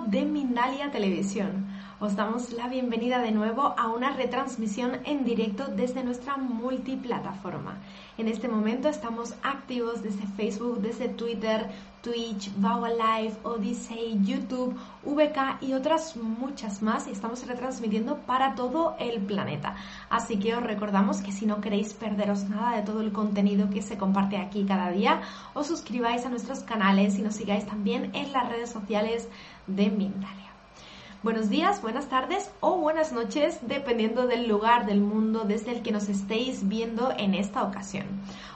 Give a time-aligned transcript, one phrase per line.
[0.00, 1.66] De Mindalia Televisión.
[2.02, 7.78] Os damos la bienvenida de nuevo a una retransmisión en directo desde nuestra multiplataforma.
[8.18, 11.70] En este momento estamos activos desde Facebook, desde Twitter,
[12.00, 18.96] Twitch, Vaua Live, Odyssey, YouTube, VK y otras muchas más y estamos retransmitiendo para todo
[18.98, 19.76] el planeta.
[20.10, 23.80] Así que os recordamos que si no queréis perderos nada de todo el contenido que
[23.80, 25.20] se comparte aquí cada día,
[25.54, 29.28] os suscribáis a nuestros canales y nos sigáis también en las redes sociales
[29.68, 30.51] de Mindalia.
[31.22, 35.92] Buenos días, buenas tardes o buenas noches, dependiendo del lugar del mundo desde el que
[35.92, 38.06] nos estéis viendo en esta ocasión.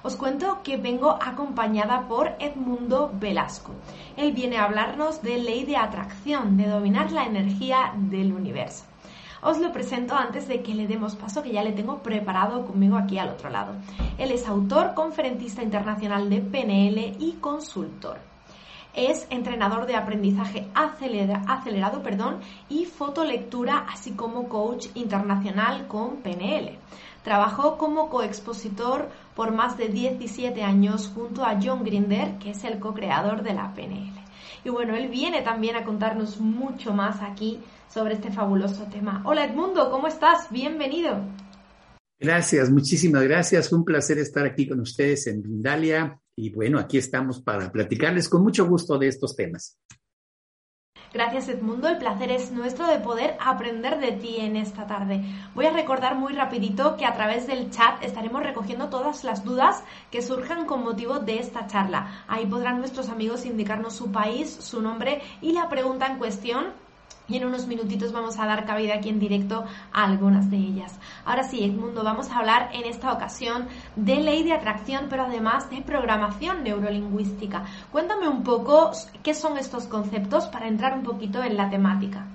[0.02, 3.70] Os cuento que vengo acompañada por Edmundo Velasco.
[4.16, 8.82] Él viene a hablarnos de ley de atracción, de dominar la energía del universo.
[9.42, 12.96] Os lo presento antes de que le demos paso, que ya le tengo preparado conmigo
[12.96, 13.74] aquí al otro lado.
[14.18, 18.18] Él es autor, conferencista internacional de PNL y consultor
[18.96, 26.78] es entrenador de aprendizaje acelerado perdón, y fotolectura, así como coach internacional con PNL.
[27.22, 32.78] Trabajó como coexpositor por más de 17 años junto a John Grinder, que es el
[32.78, 34.12] co-creador de la PNL.
[34.64, 37.60] Y bueno, él viene también a contarnos mucho más aquí
[37.92, 39.22] sobre este fabuloso tema.
[39.24, 40.50] Hola Edmundo, ¿cómo estás?
[40.50, 41.20] Bienvenido.
[42.18, 43.72] Gracias, muchísimas gracias.
[43.72, 46.18] un placer estar aquí con ustedes en Vindalia.
[46.36, 49.78] Y bueno, aquí estamos para platicarles con mucho gusto de estos temas.
[51.14, 55.22] Gracias Edmundo, el placer es nuestro de poder aprender de ti en esta tarde.
[55.54, 59.82] Voy a recordar muy rapidito que a través del chat estaremos recogiendo todas las dudas
[60.10, 62.24] que surjan con motivo de esta charla.
[62.28, 66.66] Ahí podrán nuestros amigos indicarnos su país, su nombre y la pregunta en cuestión
[67.28, 70.98] y en unos minutitos vamos a dar cabida aquí en directo a algunas de ellas.
[71.24, 73.66] Ahora sí, Edmundo, vamos a hablar en esta ocasión
[73.96, 77.64] de ley de atracción, pero además de programación neurolingüística.
[77.92, 78.92] Cuéntame un poco
[79.22, 82.26] qué son estos conceptos para entrar un poquito en la temática.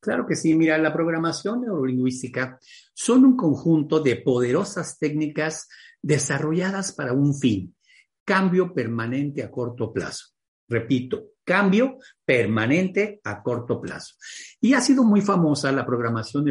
[0.00, 2.58] Claro que sí, mira, la programación neurolingüística
[2.92, 5.68] son un conjunto de poderosas técnicas
[6.02, 7.76] desarrolladas para un fin,
[8.24, 10.30] cambio permanente a corto plazo.
[10.68, 14.14] Repito, cambio permanente a corto plazo.
[14.60, 16.44] Y ha sido muy famosa la programación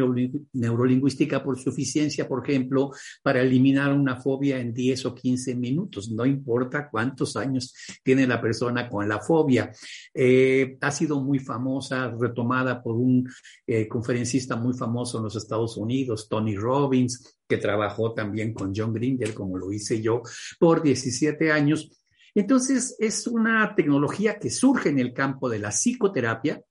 [0.52, 2.90] neurolingüística por su eficiencia, por ejemplo,
[3.22, 8.40] para eliminar una fobia en 10 o 15 minutos, no importa cuántos años tiene la
[8.40, 9.72] persona con la fobia.
[10.12, 13.28] Eh, ha sido muy famosa, retomada por un
[13.66, 18.92] eh, conferencista muy famoso en los Estados Unidos, Tony Robbins, que trabajó también con John
[18.92, 20.22] Grinder, como lo hice yo,
[20.58, 22.01] por 17 años
[22.34, 26.62] entonces, es una tecnología que surge en el campo de la psicoterapia.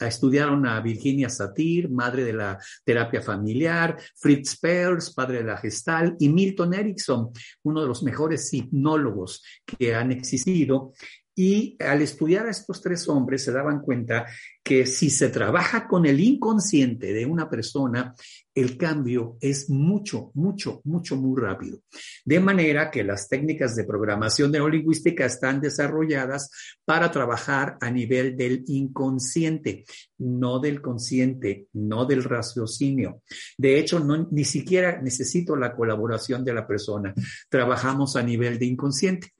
[0.00, 6.16] estudiaron a Virginia Satir, madre de la terapia familiar, Fritz Perls, padre de la gestal,
[6.18, 7.30] y Milton Erickson,
[7.64, 10.92] uno de los mejores hipnólogos que han existido.
[11.34, 14.26] Y al estudiar a estos tres hombres se daban cuenta
[14.62, 18.14] que si se trabaja con el inconsciente de una persona,
[18.54, 21.80] el cambio es mucho, mucho, mucho, muy rápido.
[22.24, 26.50] De manera que las técnicas de programación neurolingüística están desarrolladas
[26.84, 29.84] para trabajar a nivel del inconsciente,
[30.18, 33.22] no del consciente, no del raciocinio.
[33.56, 37.14] De hecho, ni siquiera necesito la colaboración de la persona.
[37.48, 39.32] Trabajamos a nivel de inconsciente.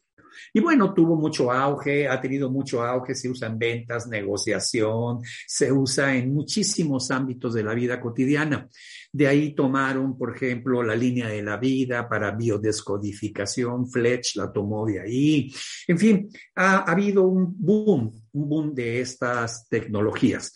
[0.53, 5.73] Y bueno, tuvo mucho auge, ha tenido mucho auge, se usa en ventas, negociación, se
[5.73, 8.69] usa en muchísimos ámbitos de la vida cotidiana.
[9.11, 14.87] De ahí tomaron, por ejemplo, la línea de la vida para biodescodificación, Fletch la tomó
[14.87, 15.53] de ahí.
[15.87, 20.53] En fin, ha, ha habido un boom, un boom de estas tecnologías.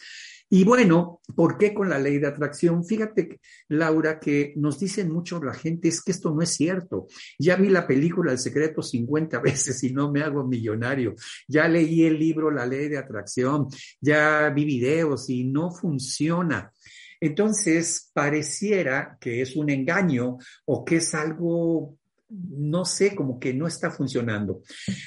[0.56, 2.82] Y bueno, ¿por qué con la ley de atracción?
[2.82, 7.08] Fíjate, Laura, que nos dicen mucho la gente, es que esto no es cierto.
[7.38, 11.14] Ya vi la película El secreto 50 veces y no me hago millonario.
[11.46, 13.66] Ya leí el libro La ley de atracción,
[14.00, 16.72] ya vi videos y no funciona.
[17.20, 21.98] Entonces, pareciera que es un engaño o que es algo
[22.28, 24.62] no sé, como que no está funcionando.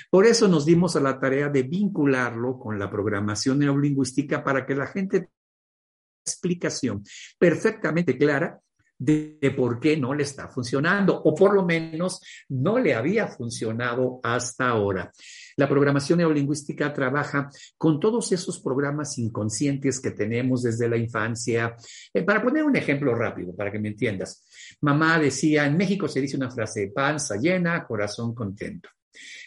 [0.10, 4.76] Por eso nos dimos a la tarea de vincularlo con la programación neurolingüística para que
[4.76, 5.30] la gente
[6.30, 7.04] explicación
[7.38, 8.60] perfectamente clara
[9.00, 14.20] de, por qué no le está funcionando, o por lo menos no le había funcionado
[14.22, 15.12] hasta ahora.
[15.56, 21.76] La programación neurolingüística trabaja con todos esos programas inconscientes que tenemos desde la infancia.
[22.14, 24.46] Eh, para poner un ejemplo rápido, para que me entiendas,
[24.82, 28.90] mamá decía, en México se dice una frase, panza llena, corazón contento.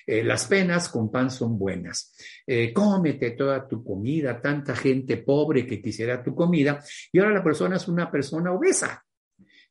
[0.07, 2.15] Eh, las penas con pan son buenas.
[2.47, 6.83] Eh, cómete toda tu comida, tanta gente pobre que quisiera tu comida,
[7.13, 9.05] y ahora la persona es una persona obesa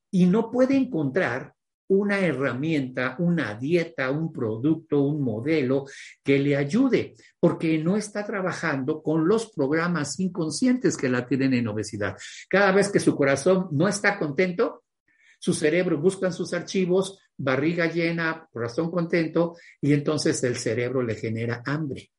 [0.09, 1.53] y no puede encontrar
[1.91, 5.85] una herramienta, una dieta, un producto, un modelo
[6.23, 11.67] que le ayude, porque no está trabajando con los programas inconscientes que la tienen en
[11.67, 12.15] obesidad.
[12.47, 14.83] Cada vez que su corazón no está contento,
[15.41, 21.15] su cerebro busca en sus archivos, barriga llena, corazón contento, y entonces el cerebro le
[21.15, 22.11] genera hambre.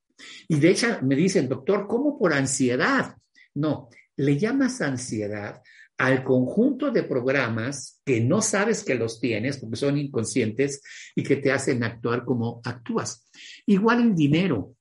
[0.48, 3.14] Y de hecho me dicen, doctor, ¿cómo por ansiedad?
[3.54, 5.62] No, le llamas ansiedad
[5.98, 10.82] al conjunto de programas que no sabes que los tienes porque son inconscientes
[11.14, 13.30] y que te hacen actuar como actúas.
[13.66, 14.74] Igual en dinero.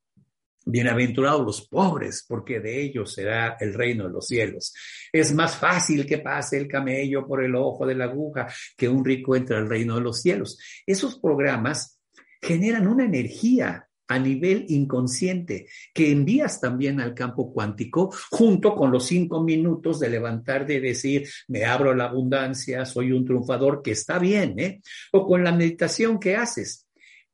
[0.66, 4.74] Bienaventurados los pobres, porque de ellos será el reino de los cielos.
[5.12, 8.48] Es más fácil que pase el camello por el ojo de la aguja
[8.78, 10.60] que un rico entre al reino de los cielos.
[10.86, 12.00] Esos programas
[12.42, 19.06] generan una energía a nivel inconsciente que envías también al campo cuántico junto con los
[19.06, 24.20] cinco minutos de levantar de decir, me abro la abundancia, soy un triunfador, que está
[24.20, 24.82] bien, ¿eh?
[25.14, 26.86] O con la meditación que haces.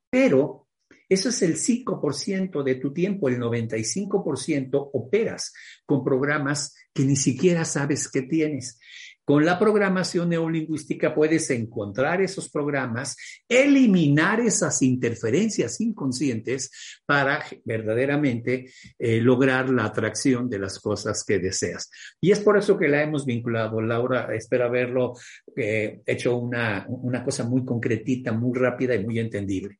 [0.08, 0.67] Pero
[1.08, 5.52] eso es el 5% de tu tiempo, el 95% operas
[5.86, 8.78] con programas que ni siquiera sabes que tienes.
[9.24, 13.14] Con la programación neolingüística puedes encontrar esos programas,
[13.46, 16.70] eliminar esas interferencias inconscientes
[17.04, 21.90] para verdaderamente eh, lograr la atracción de las cosas que deseas.
[22.22, 23.82] Y es por eso que la hemos vinculado.
[23.82, 25.12] Laura, espero haberlo
[25.54, 29.78] eh, hecho una, una cosa muy concretita, muy rápida y muy entendible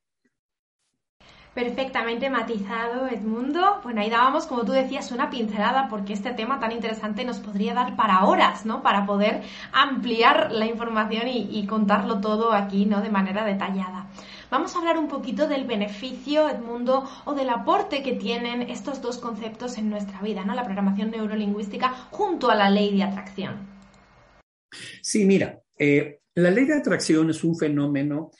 [1.58, 3.80] perfectamente matizado, Edmundo.
[3.82, 7.74] Bueno, ahí dábamos, como tú decías, una pincelada porque este tema tan interesante nos podría
[7.74, 8.80] dar para horas, ¿no?
[8.80, 13.02] Para poder ampliar la información y, contarlo todo aquí, ¿no?
[13.02, 14.06] De manera detallada.
[14.52, 19.18] Vamos a hablar un poquito del beneficio, Edmundo, o del aporte que tienen estos dos
[19.18, 20.54] conceptos en nuestra vida, ¿no?
[20.54, 23.56] La programación neurolingüística junto a la ley de atracción.
[25.02, 28.30] Sí, mira, eh, la ley de atracción es un fenómeno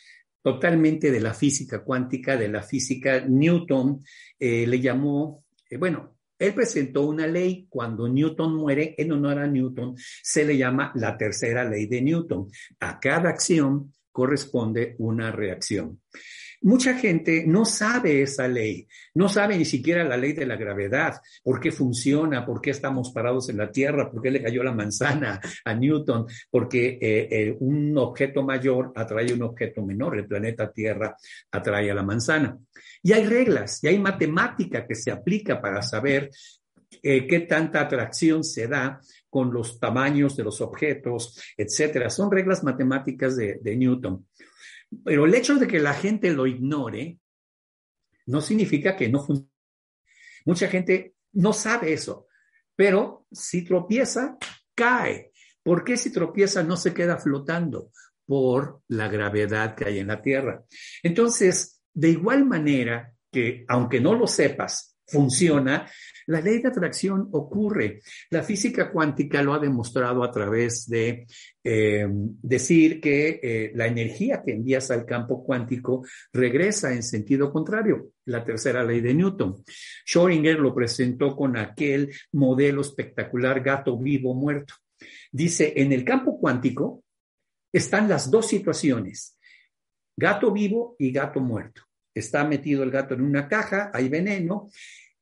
[0.43, 3.21] totalmente de la física cuántica, de la física.
[3.21, 4.01] Newton
[4.39, 9.47] eh, le llamó, eh, bueno, él presentó una ley, cuando Newton muere, en honor a
[9.47, 12.49] Newton, se le llama la tercera ley de Newton.
[12.81, 16.01] A cada acción corresponde una reacción.
[16.63, 21.21] Mucha gente no sabe esa ley, no sabe ni siquiera la ley de la gravedad,
[21.45, 24.73] por qué funciona, por qué estamos parados en la Tierra, por qué le cayó la
[24.73, 30.73] manzana a Newton, porque eh, eh, un objeto mayor atrae un objeto menor, el planeta
[30.73, 31.17] Tierra
[31.53, 32.59] atrae a la manzana.
[33.05, 36.29] Y hay reglas, y hay matemática que se aplica para saber
[37.03, 39.01] eh, qué tanta atracción se da
[39.31, 42.11] con los tamaños de los objetos, etcétera.
[42.11, 44.27] Son reglas matemáticas de Newton.
[45.05, 47.19] Pero el hecho de que la gente lo ignore
[48.27, 49.51] no significa que no funcione.
[50.45, 52.27] Mucha gente no sabe eso,
[52.75, 54.39] pero si tropieza,
[54.75, 55.33] cae.
[55.63, 57.91] ¿Por qué si tropieza no se queda flotando?
[58.25, 60.65] Por la gravedad que hay en la Tierra.
[61.03, 65.91] Entonces, de igual manera que, aunque no lo sepas, funciona,
[66.27, 68.01] la ley de atracción ocurre.
[68.31, 71.27] La física cuántica lo ha demostrado a través de
[71.65, 78.11] eh, decir que eh, la energía que envías al campo cuántico regresa en sentido contrario,
[78.27, 79.65] la tercera ley de Newton.
[80.07, 84.75] Schrödinger lo presentó con aquel modelo espectacular gato vivo muerto.
[85.33, 87.05] Dice, en el campo cuántico
[87.73, 89.39] están las dos situaciones,
[90.17, 91.88] gato vivo y gato muerto.
[92.15, 94.71] Está metido el gato en una caja, hay veneno,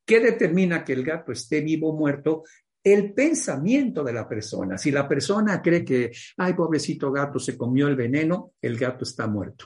[0.07, 2.45] ¿Qué determina que el gato esté vivo o muerto?
[2.81, 4.77] El pensamiento de la persona.
[4.77, 9.27] Si la persona cree que, ay, pobrecito gato, se comió el veneno, el gato está
[9.27, 9.65] muerto.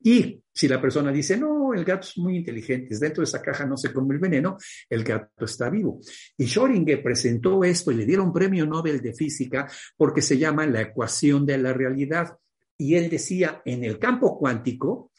[0.00, 3.66] Y si la persona dice, no, el gato es muy inteligente, dentro de esa caja
[3.66, 4.56] no se come el veneno,
[4.88, 5.98] el gato está vivo.
[6.36, 10.82] Y Schrödinger presentó esto y le dieron premio Nobel de Física porque se llama la
[10.82, 12.36] ecuación de la realidad.
[12.78, 15.10] Y él decía, en el campo cuántico,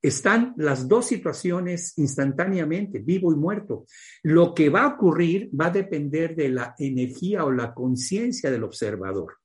[0.00, 3.86] están las dos situaciones instantáneamente, vivo y muerto.
[4.22, 8.64] Lo que va a ocurrir va a depender de la energía o la conciencia del
[8.64, 9.38] observador.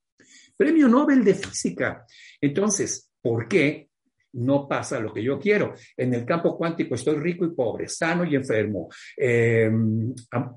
[0.55, 2.05] Premio Nobel de Física.
[2.39, 3.89] Entonces, ¿por qué
[4.33, 5.73] no pasa lo que yo quiero.
[5.95, 9.71] En el campo cuántico estoy rico y pobre, sano y enfermo, eh,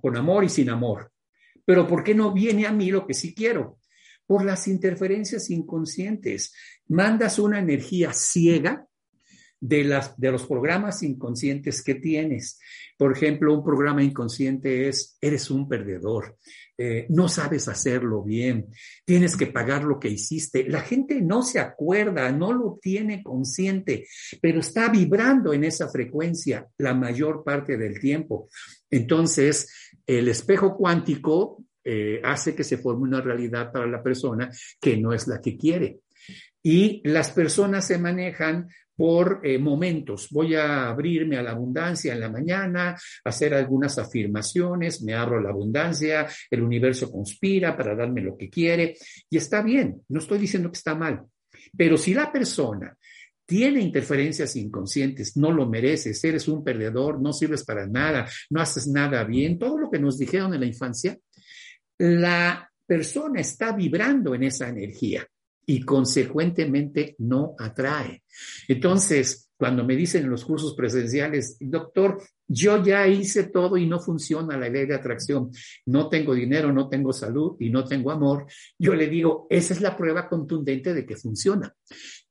[0.00, 1.10] con amor y sin amor.
[1.64, 3.78] Pero ¿por qué no viene a mí lo que sí quiero?
[4.26, 6.54] Por las interferencias inconscientes.
[6.88, 8.86] Mandas una energía ciega
[9.60, 12.58] de, las, de los programas inconscientes que tienes.
[12.96, 16.36] Por ejemplo, un programa inconsciente es, eres un perdedor,
[16.78, 18.66] eh, no sabes hacerlo bien,
[19.04, 20.68] tienes que pagar lo que hiciste.
[20.68, 24.06] La gente no se acuerda, no lo tiene consciente,
[24.40, 28.48] pero está vibrando en esa frecuencia la mayor parte del tiempo.
[28.90, 34.96] Entonces, el espejo cuántico eh, hace que se forme una realidad para la persona que
[34.96, 36.00] no es la que quiere.
[36.62, 40.28] Y las personas se manejan por eh, momentos.
[40.30, 45.42] Voy a abrirme a la abundancia en la mañana, hacer algunas afirmaciones, me abro a
[45.42, 48.96] la abundancia, el universo conspira para darme lo que quiere
[49.28, 51.22] y está bien, no estoy diciendo que está mal,
[51.76, 52.96] pero si la persona
[53.44, 58.88] tiene interferencias inconscientes, no lo mereces, eres un perdedor, no sirves para nada, no haces
[58.88, 61.16] nada bien, todo lo que nos dijeron en la infancia,
[61.98, 65.26] la persona está vibrando en esa energía
[65.66, 68.22] y consecuentemente no atrae.
[68.68, 73.98] Entonces, cuando me dicen en los cursos presenciales, doctor, yo ya hice todo y no
[73.98, 75.50] funciona la ley de atracción,
[75.86, 78.46] no tengo dinero, no tengo salud y no tengo amor,
[78.78, 81.74] yo le digo, esa es la prueba contundente de que funciona.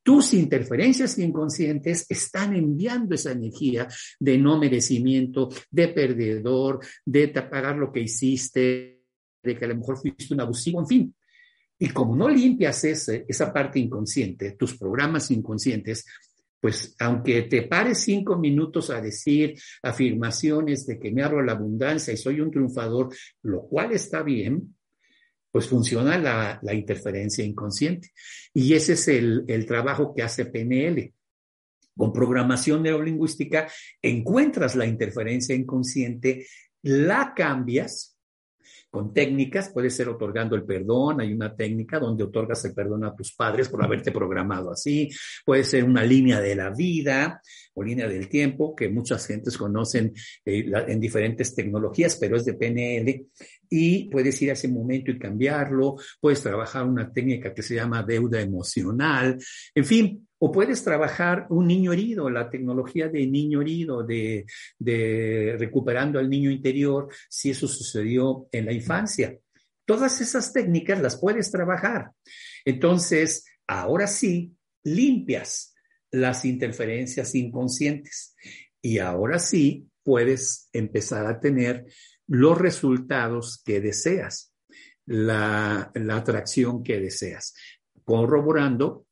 [0.04, 3.88] Tus interferencias inconscientes están enviando esa energía
[4.20, 9.01] de no merecimiento, de perdedor, de pagar lo que hiciste,
[9.44, 11.15] de que a lo mejor fuiste un abusivo, en fin,
[11.86, 16.04] y como no limpias ese, esa parte inconsciente, tus programas inconscientes,
[16.60, 22.12] pues aunque te pares cinco minutos a decir afirmaciones de que me abro la abundancia
[22.12, 23.13] y soy un triunfador,
[23.44, 24.75] lo cual está bien,
[25.51, 28.12] pues funciona la, interferencia inconsciente.
[28.51, 31.13] Y ese es el, el trabajo que hace PNL.
[31.96, 33.68] Con programación neurolingüística
[34.01, 36.48] encuentras la interferencia inconsciente,
[36.82, 38.14] la cambias
[38.96, 43.14] con técnicas, puede ser otorgando el perdón, hay una técnica donde otorgas el perdón a
[43.14, 45.10] tus padres por haberte programado así,
[45.44, 47.42] puede ser una línea de la vida
[47.74, 50.14] o línea del tiempo que muchas gentes conocen
[50.46, 53.25] eh, en diferentes tecnologías, pero es de PNL
[53.70, 58.02] y puedes ir a ese momento y cambiarlo, puedes trabajar una técnica que se llama
[58.02, 59.38] deuda emocional,
[59.75, 64.46] en fin, o puedes trabajar un niño herido, la tecnología de niño herido, de,
[65.58, 69.40] recuperando al niño interior, si eso sucedió en la infancia.
[69.86, 72.12] Todas esas técnicas las puedes trabajar.
[72.64, 75.74] Entonces, ahora sí, limpias
[76.12, 78.36] las interferencias inconscientes
[78.84, 81.88] y ahora sí puedes empezar a tener
[82.28, 84.54] los resultados que deseas,
[85.08, 87.56] la, la atracción que deseas,
[88.04, 89.08] corroborando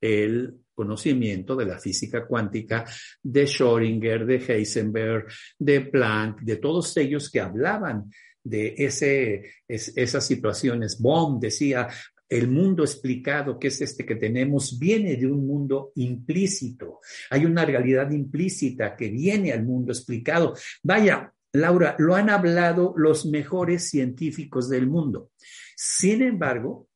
[0.00, 2.84] el conocimiento de la física cuántica
[3.20, 5.26] de Schrödinger, de Heisenberg,
[5.58, 8.08] de Planck, de todos ellos que hablaban
[8.44, 11.00] de ese, esas situaciones.
[11.00, 11.88] Bohm decía,
[12.28, 17.00] el mundo explicado, que es este que tenemos, viene de un mundo implícito.
[17.30, 20.54] Hay una realidad implícita que viene al mundo explicado.
[20.84, 25.32] Vaya, Laura, lo han hablado los mejores científicos del mundo.
[25.74, 26.87] Sin embargo,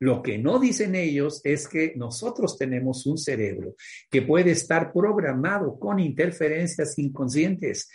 [0.00, 3.74] lo que no dicen ellos es que nosotros tenemos un cerebro
[4.10, 7.88] que puede estar programado con interferencias inconscientes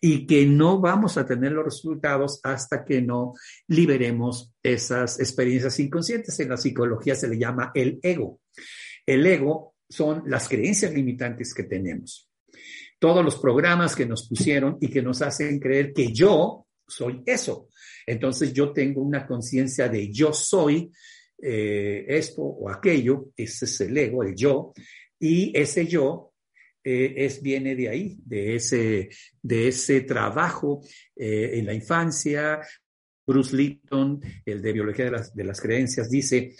[0.00, 3.32] y que no vamos a tener los resultados hasta que no
[3.68, 6.38] liberemos esas experiencias inconscientes.
[6.38, 8.40] En la psicología se le llama el ego.
[9.06, 12.30] El ego son las creencias limitantes que tenemos.
[12.98, 17.68] Todos los programas que nos pusieron y que nos hacen creer que yo soy eso.
[18.06, 20.90] Entonces yo tengo una conciencia de yo soy
[21.38, 24.72] eh, esto o aquello, ese es el ego, el yo,
[25.18, 26.32] y ese yo
[26.82, 29.08] eh, es, viene de ahí, de ese,
[29.42, 30.82] de ese trabajo
[31.14, 32.60] eh, en la infancia.
[33.28, 36.54] Bruce Lipton, el de biología de las, de las creencias, dice,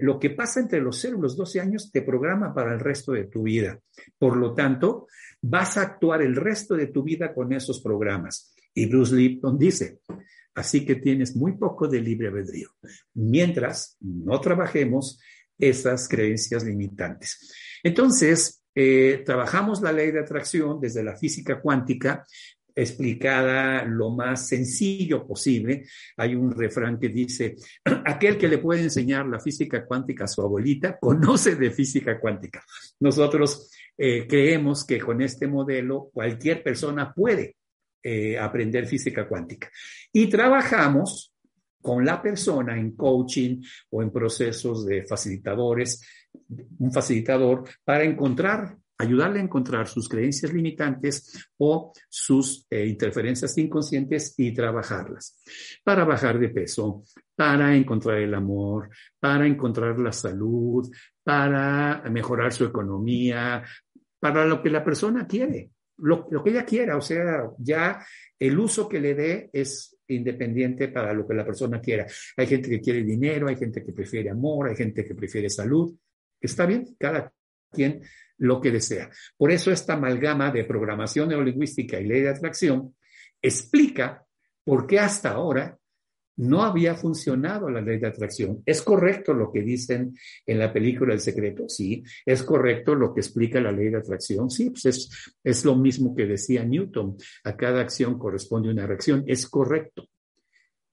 [0.00, 3.12] lo que pasa entre los 0 y los 12 años te programa para el resto
[3.12, 3.78] de tu vida.
[4.18, 5.06] Por lo tanto,
[5.40, 8.52] vas a actuar el resto de tu vida con esos programas.
[8.74, 10.00] Y Bruce Lipton dice,
[10.58, 12.70] Así que tienes muy poco de libre albedrío,
[13.14, 15.20] mientras no trabajemos
[15.56, 17.54] esas creencias limitantes.
[17.84, 22.26] Entonces, eh, trabajamos la ley de atracción desde la física cuántica,
[22.74, 25.84] explicada lo más sencillo posible.
[26.16, 27.54] Hay un refrán que dice,
[28.04, 32.64] aquel que le puede enseñar la física cuántica a su abuelita, conoce de física cuántica.
[32.98, 37.54] Nosotros eh, creemos que con este modelo cualquier persona puede
[38.02, 39.70] eh, aprender física cuántica.
[40.12, 41.34] Y trabajamos
[41.80, 46.02] con la persona en coaching o en procesos de facilitadores
[46.78, 54.34] un facilitador para encontrar ayudarle a encontrar sus creencias limitantes o sus eh, interferencias inconscientes
[54.36, 55.40] y trabajarlas
[55.84, 57.04] para bajar de peso,
[57.36, 58.90] para encontrar el amor,
[59.20, 60.90] para encontrar la salud,
[61.22, 63.62] para mejorar su economía,
[64.18, 66.96] para lo que la persona quiere, lo, lo que ella quiera.
[66.96, 68.04] O sea, ya
[68.38, 72.06] el uso que le dé es independiente para lo que la persona quiera.
[72.36, 75.94] Hay gente que quiere dinero, hay gente que prefiere amor, hay gente que prefiere salud.
[76.40, 77.32] Está bien, cada
[77.70, 78.02] quien
[78.38, 79.10] lo que desea.
[79.36, 82.94] Por eso esta amalgama de programación neurolingüística y ley de atracción
[83.42, 84.24] explica
[84.64, 85.77] por qué hasta ahora
[86.38, 88.62] no había funcionado la ley de atracción.
[88.64, 90.16] Es correcto lo que dicen
[90.46, 92.02] en la película El secreto, sí.
[92.24, 94.70] Es correcto lo que explica la ley de atracción, sí.
[94.70, 97.16] Pues es, es lo mismo que decía Newton.
[97.44, 99.24] A cada acción corresponde una reacción.
[99.26, 100.08] Es correcto.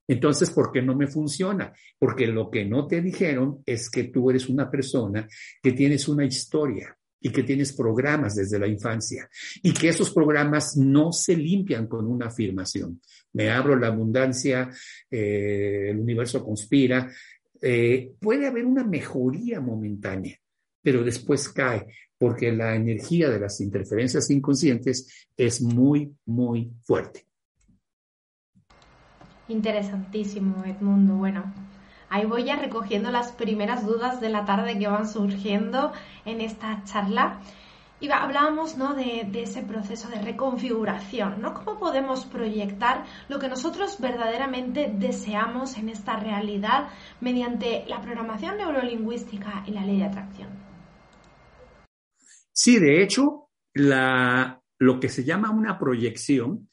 [0.08, 1.72] Entonces, ¿por qué no me funciona?
[1.98, 5.26] Porque lo que no te dijeron es que tú eres una persona
[5.62, 9.28] que tienes una historia y que tienes programas desde la infancia
[9.62, 13.00] y que esos programas no se limpian con una afirmación.
[13.36, 14.70] Me abro la abundancia,
[15.10, 17.10] eh, el universo conspira.
[17.60, 20.38] Eh, puede haber una mejoría momentánea,
[20.82, 21.86] pero después cae
[22.18, 27.26] porque la energía de las interferencias inconscientes es muy, muy fuerte.
[29.48, 31.16] Interesantísimo, Edmundo.
[31.16, 31.52] Bueno,
[32.08, 35.92] Ahí voy ya recogiendo las primeras dudas de la tarde que van surgiendo
[36.24, 37.40] en esta charla.
[37.98, 38.94] Y hablábamos ¿no?
[38.94, 41.54] de, ese proceso de reconfiguración, ¿no?
[41.54, 49.64] ¿Cómo podemos proyectar lo que nosotros verdaderamente deseamos en esta realidad mediante la programación neurolingüística
[49.66, 50.48] y la ley de atracción?
[52.52, 56.68] Sí, de hecho, la, lo que se llama una proyección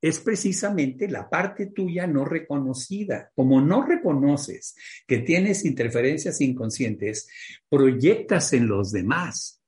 [0.00, 3.30] es precisamente la parte tuya no reconocida.
[3.34, 4.74] Como no reconoces
[5.06, 7.28] que tienes interferencias inconscientes,
[7.68, 9.61] proyectas en los demás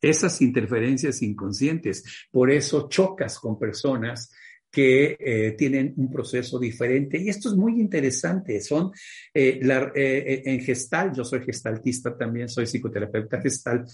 [0.00, 2.04] esas interferencias inconscientes.
[2.30, 4.30] Por eso chocas con personas
[4.76, 7.18] que eh, tienen un proceso diferente.
[7.18, 8.60] Y esto es muy interesante.
[8.60, 8.92] Son
[9.32, 13.84] eh, eh, en gestal, yo soy gestaltista también, soy psicoterapeuta gestal,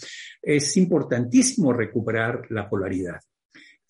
[0.42, 3.20] es importantísimo recuperar la polaridad.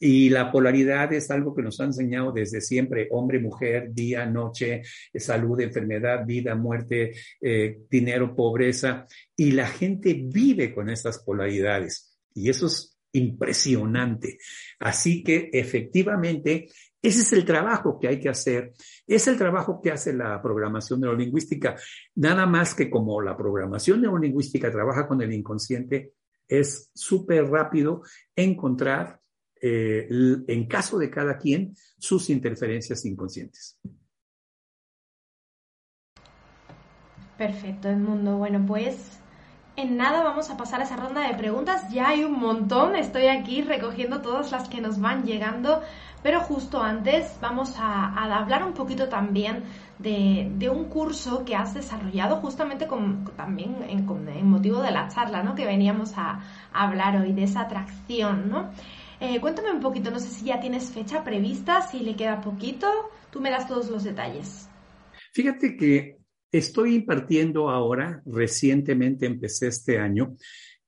[0.05, 4.83] Y la polaridad es algo que nos ha enseñado desde siempre, hombre, mujer, día, noche,
[5.15, 9.07] salud, enfermedad, vida, muerte, eh, dinero, pobreza.
[9.37, 12.19] Y la gente vive con esas polaridades.
[12.35, 14.39] Y eso es impresionante.
[14.81, 16.67] Así que efectivamente,
[17.01, 18.73] ese es el trabajo que hay que hacer.
[19.07, 21.77] Es el trabajo que hace la programación neurolingüística.
[22.17, 26.15] Nada más que como la programación neurolingüística trabaja con el inconsciente,
[26.49, 28.03] es súper rápido
[28.35, 29.22] encontrar
[29.63, 30.09] eh,
[30.49, 33.79] en caso de cada quien, sus interferencias inconscientes.
[37.39, 38.39] Perfecto, Edmundo.
[38.39, 39.21] Bueno, pues
[39.77, 41.89] en nada vamos a pasar a esa ronda de preguntas.
[41.91, 45.81] Ya hay un montón, estoy aquí recogiendo todas las que nos van llegando,
[46.23, 49.63] pero justo antes vamos a, hablar un poquito también
[49.99, 52.89] de, un curso que has desarrollado justamente
[53.37, 55.55] también en, motivo de la charla ¿no?
[55.55, 56.41] que veníamos a,
[56.73, 58.71] a hablar hoy, de esa atracción, ¿no?
[59.25, 62.89] Eh, cuéntame un poquito, no sé si ya tienes fecha prevista, si le queda poquito,
[63.31, 64.69] tú me das todos los detalles.
[65.33, 66.17] Fíjate que
[66.51, 70.35] estoy impartiendo ahora, recientemente empecé este año,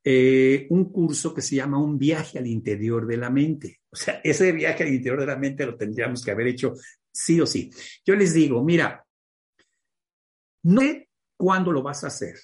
[0.02, 3.82] eh, un curso que se llama Un viaje al interior de la mente.
[3.88, 6.72] O sea, ese viaje al interior de la mente lo tendríamos que haber hecho
[7.12, 7.70] sí o sí.
[8.04, 9.06] Yo les digo, mira,
[10.64, 12.34] no sé cuándo lo vas a hacer,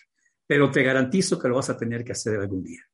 [0.47, 2.90] pero te garantizo que lo vas a tener que hacer algún día.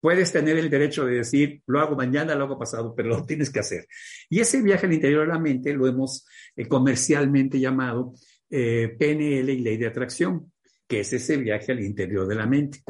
[0.00, 3.50] Puedes tener el derecho de decir, lo hago mañana, lo hago pasado, pero lo tienes
[3.50, 3.86] que hacer.
[4.28, 8.12] Y ese viaje al interior de la mente lo hemos eh, comercialmente llamado
[8.50, 10.52] eh, PNL y ley de atracción,
[10.86, 12.82] que es ese viaje al interior de la mente.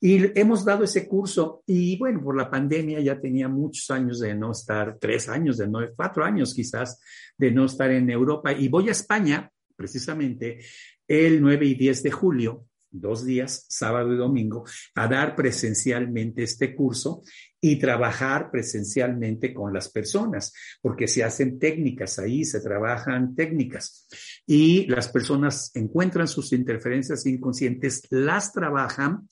[0.00, 4.34] Y hemos dado ese curso y bueno, por la pandemia ya tenía muchos años de
[4.34, 7.00] no estar, tres años, de no, cuatro años quizás,
[7.38, 10.58] de no estar en Europa y voy a España precisamente
[11.06, 12.66] el 9 y 10 de julio
[13.00, 17.22] dos días, sábado y domingo, a dar presencialmente este curso
[17.60, 24.06] y trabajar presencialmente con las personas, porque se hacen técnicas ahí, se trabajan técnicas
[24.46, 29.28] y las personas encuentran sus interferencias inconscientes, las trabajan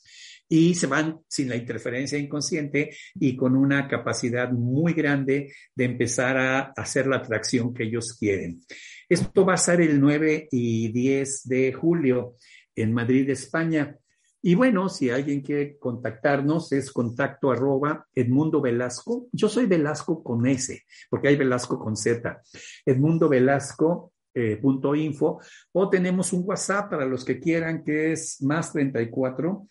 [0.49, 6.37] y se van sin la interferencia inconsciente y con una capacidad muy grande de empezar
[6.37, 8.61] a hacer la atracción que ellos quieren.
[9.09, 12.37] Esto va a ser el 9 y 10 de julio
[12.77, 13.97] en Madrid, España.
[14.43, 19.29] Y bueno, si alguien quiere contactarnos, es contacto arroba Edmundo Velasco.
[19.33, 22.43] Yo soy Velasco con S, porque hay Velasco con Z.
[22.85, 24.13] Edmundo Velasco.
[24.37, 29.69] Eh, punto info, o tenemos un WhatsApp para los que quieran que es más 34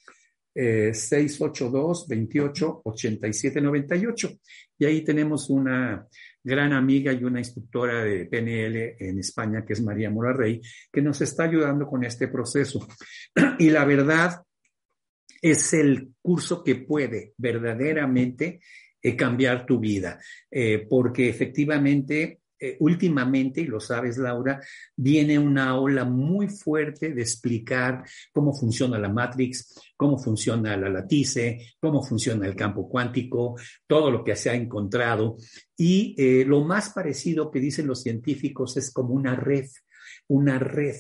[0.53, 4.29] 682 28 87 98.
[4.79, 6.07] Y ahí tenemos una
[6.43, 11.21] gran amiga y una instructora de PNL en España, que es María Morarrey, que nos
[11.21, 12.87] está ayudando con este proceso.
[13.59, 14.41] Y la verdad
[15.41, 18.61] es el curso que puede verdaderamente
[19.01, 24.61] eh, cambiar tu vida, eh, porque efectivamente eh, últimamente, y lo sabes Laura,
[24.95, 31.73] viene una ola muy fuerte de explicar cómo funciona la Matrix, cómo funciona la latice,
[31.77, 35.35] cómo funciona el campo cuántico, todo lo que se ha encontrado.
[35.75, 39.67] Y eh, lo más parecido que dicen los científicos es como una red,
[40.29, 40.95] una red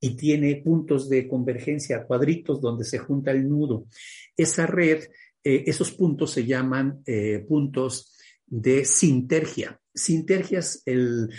[0.00, 3.86] y tiene puntos de convergencia, cuadritos donde se junta el nudo.
[4.36, 5.02] Esa red,
[5.42, 7.02] eh, esos puntos se llaman
[7.48, 8.14] puntos
[8.48, 9.80] de sintergia.
[9.94, 11.30] Sintergia es el,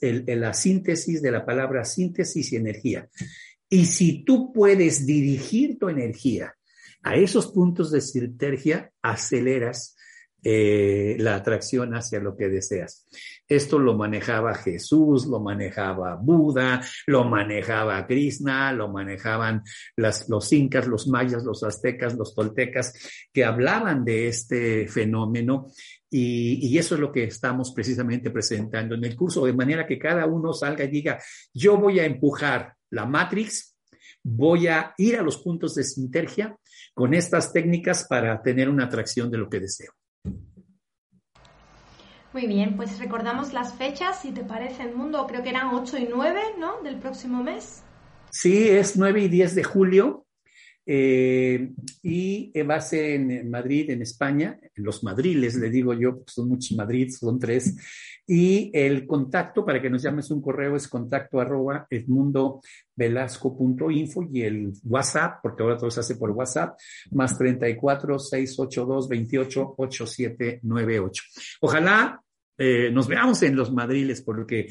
[0.00, 3.08] la síntesis de la palabra síntesis y energía.
[3.68, 6.54] Y si tú puedes dirigir tu energía
[7.02, 9.96] a esos puntos de sintergia, aceleras
[10.44, 13.06] eh, la atracción hacia lo que deseas.
[13.46, 19.62] Esto lo manejaba Jesús, lo manejaba Buda, lo manejaba Krishna, lo manejaban
[19.94, 22.92] las, los incas, los mayas, los aztecas, los toltecas,
[23.32, 25.68] que hablaban de este fenómeno
[26.14, 30.26] y, eso es lo que estamos precisamente presentando en el curso, de manera que cada
[30.26, 31.18] uno salga y diga,
[31.54, 33.76] yo voy a empujar la Matrix,
[34.22, 36.54] voy a ir a los puntos de sintergia
[36.92, 39.92] con estas técnicas para tener una atracción de lo que deseo.
[42.34, 45.98] Muy bien, pues recordamos las fechas, si te parece, el mundo, creo que eran 8
[45.98, 46.82] y 9, ¿no?
[46.82, 47.82] Del próximo mes.
[48.30, 50.26] Sí, es 9 y 10 de julio.
[50.84, 51.70] Eh,
[52.02, 56.48] y va a ser en Madrid, en España, en los madriles, le digo yo, son
[56.48, 57.76] muchos Madrid, son tres.
[58.26, 64.72] Y el contacto, para que nos llames un correo, es contacto arroba edmundovelasco.info y el
[64.84, 66.78] WhatsApp, porque ahora todo se hace por WhatsApp,
[67.10, 71.22] más 34 682 28 8798.
[71.60, 72.22] Ojalá
[72.58, 74.68] eh, nos veamos en los madriles, porque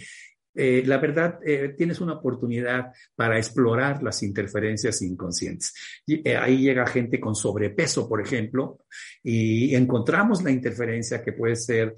[0.53, 5.73] eh, la verdad, eh, tienes una oportunidad para explorar las interferencias inconscientes.
[6.07, 8.79] Eh, ahí llega gente con sobrepeso, por ejemplo,
[9.23, 11.95] y encontramos la interferencia que puede ser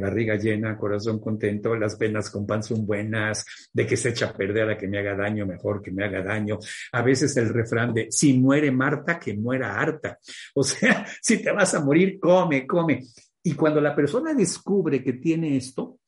[0.00, 4.36] barriga llena, corazón contento, las venas con pan son buenas, de que se echa a
[4.36, 6.58] perder a que me haga daño, mejor que me haga daño.
[6.92, 10.18] A veces el refrán de, si muere Marta, que muera harta.
[10.54, 13.00] O sea, si te vas a morir, come, come.
[13.42, 15.98] Y cuando la persona descubre que tiene esto,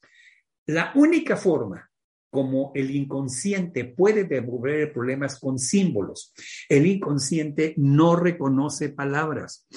[0.67, 1.91] la única forma
[2.35, 6.35] como el inconsciente puede devolver problemas con símbolos.
[6.69, 9.69] El inconsciente no reconoce palabras.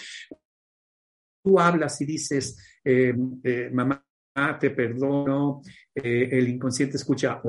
[1.43, 4.03] Tú hablas y dices, eh, eh, mamá,
[4.59, 5.61] te perdono,
[5.93, 7.39] eh, el inconsciente escucha,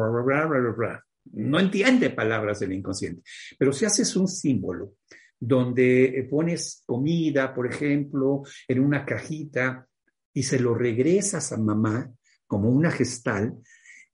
[1.33, 3.23] no entiende palabras del inconsciente,
[3.59, 4.97] pero si haces un símbolo
[5.41, 9.87] donde pones comida, por ejemplo, en una cajita
[10.35, 12.13] y se lo regresas a mamá,
[12.49, 13.55] como una gestal,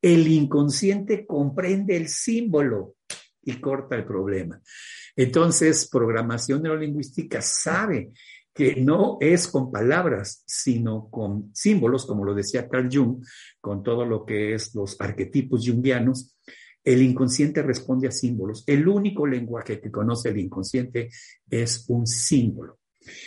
[0.02, 2.96] el inconsciente comprende el símbolo
[3.42, 4.60] y corta el problema.
[5.16, 8.12] Entonces, programación neurolingüística sabe
[8.52, 13.24] que no es con palabras, sino con símbolos, como lo decía Carl Jung,
[13.60, 16.36] con todo lo que es los arquetipos jungianos.
[16.84, 18.62] El inconsciente responde a símbolos.
[18.66, 21.08] El único lenguaje que conoce el inconsciente
[21.48, 22.78] es un símbolo.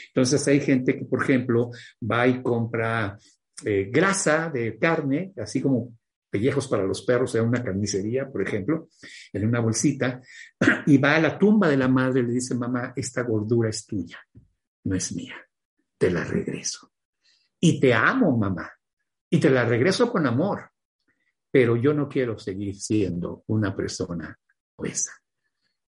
[0.08, 3.17] Entonces hay gente que, por ejemplo, va y compra
[3.65, 5.98] eh, grasa de carne, así como
[6.30, 8.89] pellejos para los perros en una carnicería, por ejemplo,
[9.34, 10.22] en una bolsita,
[10.86, 13.86] y va a la tumba de la madre y le dice, mamá, esta gordura es
[13.86, 14.20] tuya,
[14.84, 15.36] no es mía,
[15.98, 16.91] te la regreso.
[17.60, 18.72] Y te amo, mamá,
[19.30, 20.70] y te la regreso con amor,
[21.50, 24.38] pero yo no quiero seguir siendo una persona
[24.76, 25.12] obesa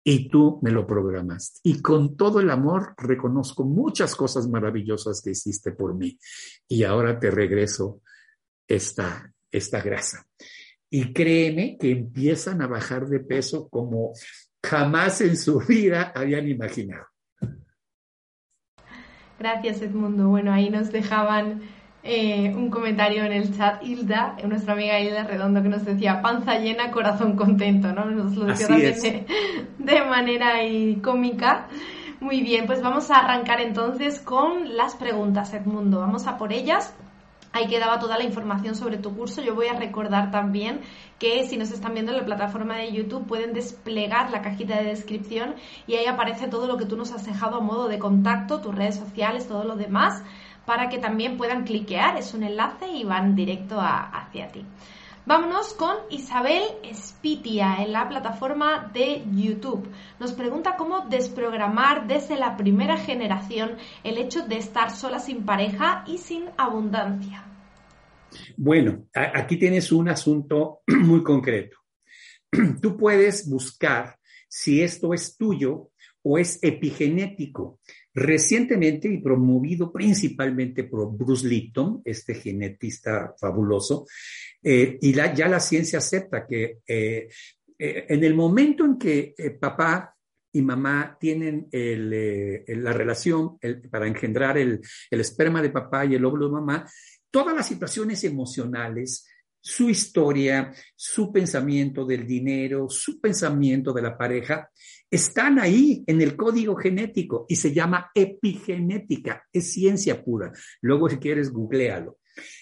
[0.09, 1.59] y tú me lo programaste.
[1.65, 6.17] Y con todo el amor reconozco muchas cosas maravillosas que hiciste por mí.
[6.69, 8.03] Y ahora te regreso
[8.69, 10.25] esta, esta grasa.
[10.89, 14.13] Y créeme que empiezan a bajar de peso como
[14.65, 17.07] jamás en su vida habían imaginado.
[19.41, 20.29] Gracias, Edmundo.
[20.29, 21.63] Bueno, ahí nos dejaban
[22.09, 26.57] eh, un comentario en el chat, Hilda, nuestra amiga Hilda Redondo, que nos decía panza
[26.59, 28.05] llena, corazón contento, ¿no?
[28.05, 29.27] Nos lo decía también
[29.79, 31.67] de, manera y cómica.
[32.21, 35.99] Muy bien, pues vamos a arrancar entonces con las preguntas, Edmundo.
[35.99, 36.95] Vamos a por ellas.
[37.53, 39.43] Ahí quedaba toda la información sobre tu curso.
[39.43, 40.83] Yo voy a recordar también
[41.19, 44.85] que si nos están viendo en la plataforma de YouTube pueden desplegar la cajita de
[44.85, 45.55] descripción
[45.87, 48.75] y ahí aparece todo lo que tú nos has dejado a modo de contacto, tus
[48.75, 50.23] redes sociales, todo lo demás
[50.67, 54.65] para que también puedan cliquear, es un enlace y van directo hacia ti.
[55.25, 56.63] Vámonos con Isabel
[56.95, 59.89] Spitia en la plataforma de YouTube.
[60.21, 66.05] Nos pregunta cómo desprogramar desde la primera generación el hecho de estar sola sin pareja
[66.07, 67.45] y sin abundancia.
[68.57, 71.77] Bueno, aquí tienes un asunto muy concreto.
[72.81, 75.91] Tú puedes buscar si esto es tuyo
[76.23, 77.81] o es epigenético.
[78.19, 84.07] Recientemente y promovido principalmente por Bruce Lipton, este genetista fabuloso,
[84.63, 87.29] eh, y ya la ciencia acepta que eh,
[87.79, 90.17] eh, en el momento en que papá
[90.51, 93.59] y mamá tienen la relación
[93.91, 96.91] para engendrar el, el esperma de papá y el óvulo de mamá,
[97.31, 99.27] todas las situaciones emocionales,
[99.67, 104.71] su historia, su pensamiento del dinero, su pensamiento de la pareja,
[105.11, 110.53] están ahí en el código genético y se llama epigenética, es ciencia pura.
[110.83, 112.19] Luego si quieres, googlealo.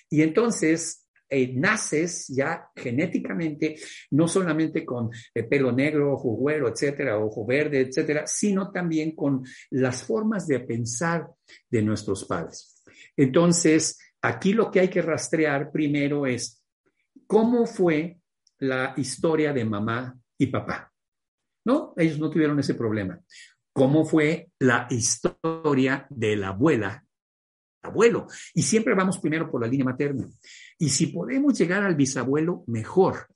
[0.09, 3.77] Y entonces eh, naces ya genéticamente,
[4.12, 9.43] no solamente con eh, pelo negro, ojo güero, etcétera, ojo verde, etcétera, sino también con
[9.69, 11.27] las formas de pensar
[11.69, 12.83] de nuestros padres.
[13.14, 16.63] Entonces, aquí lo que hay que rastrear primero es
[17.35, 18.20] cómo fue
[18.61, 20.92] la historia de mamá y papá.
[21.64, 23.18] No, ellos no tuvieron ese problema.
[23.73, 27.05] ¿Cómo fue la historia de la abuela,
[27.83, 28.29] abuelo?
[28.55, 30.29] Y siempre vamos primero por la línea materna.
[30.79, 33.27] Y si podemos llegar al bisabuelo, mejor.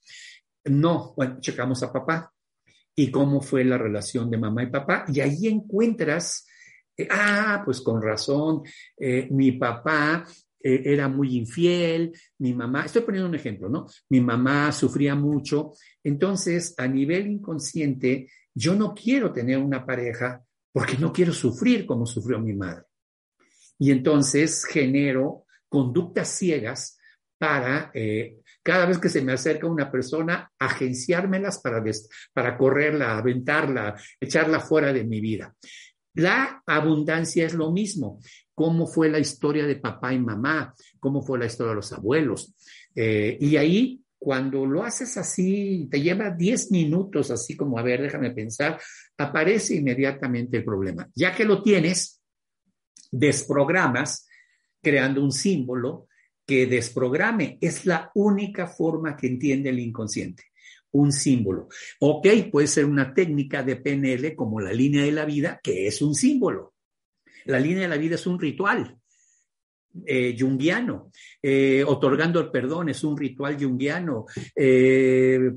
[0.66, 2.32] No, bueno, checamos a papá
[2.94, 5.06] y cómo fue la relación de mamá y papá.
[5.08, 6.46] Y ahí encuentras,
[6.96, 8.62] eh, ah, pues con razón,
[8.96, 10.24] eh, mi papá
[10.60, 13.86] eh, era muy infiel, mi mamá, estoy poniendo un ejemplo, ¿no?
[14.08, 20.42] Mi mamá sufría mucho, entonces a nivel inconsciente yo no quiero tener una pareja
[20.72, 22.84] porque no quiero sufrir como sufrió mi madre.
[23.78, 26.98] Y entonces genero conductas ciegas
[27.38, 31.82] para eh, cada vez que se me acerca una persona, agenciármelas para,
[32.32, 35.54] para correrla, aventarla, echarla fuera de mi vida.
[36.14, 38.20] La abundancia es lo mismo
[38.58, 42.56] cómo fue la historia de papá y mamá, cómo fue la historia de los abuelos.
[42.92, 48.02] Eh, y ahí, cuando lo haces así, te lleva 10 minutos, así como, a ver,
[48.02, 48.80] déjame pensar,
[49.16, 51.08] aparece inmediatamente el problema.
[51.14, 52.20] Ya que lo tienes,
[53.12, 54.26] desprogramas
[54.82, 56.08] creando un símbolo
[56.44, 57.58] que desprograme.
[57.60, 60.42] Es la única forma que entiende el inconsciente
[60.90, 61.68] un símbolo.
[62.00, 66.00] Ok, puede ser una técnica de PNL como la línea de la vida, que es
[66.00, 66.72] un símbolo.
[67.48, 68.94] La línea de la vida es un ritual
[70.04, 71.10] eh, junguiano.
[71.42, 74.26] Eh, otorgando el perdón es un ritual junguiano.
[74.54, 75.52] Eh,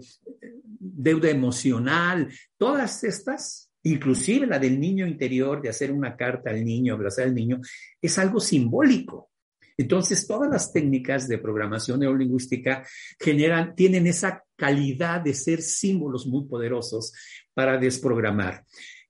[0.79, 6.93] deuda emocional, todas estas, inclusive la del niño interior, de hacer una carta al niño,
[6.93, 7.59] abrazar al niño,
[8.01, 9.29] es algo simbólico.
[9.77, 12.85] Entonces, todas las técnicas de programación neurolingüística
[13.19, 17.11] generan, tienen esa calidad de ser símbolos muy poderosos
[17.53, 18.63] para desprogramar.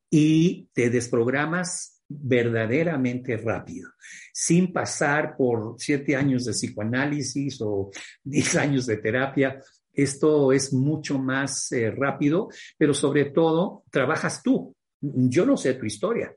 [0.09, 3.91] Y te desprogramas verdaderamente rápido,
[4.33, 7.91] sin pasar por siete años de psicoanálisis o
[8.23, 9.61] diez años de terapia.
[9.93, 14.75] Esto es mucho más eh, rápido, pero sobre todo trabajas tú.
[14.99, 16.33] Yo no sé tu historia.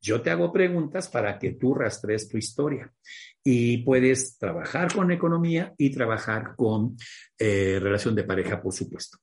[0.00, 2.92] Yo te hago preguntas para que tú rastres tu historia
[3.42, 6.96] y puedes trabajar con economía y trabajar con
[7.38, 9.18] eh, relación de pareja, por supuesto.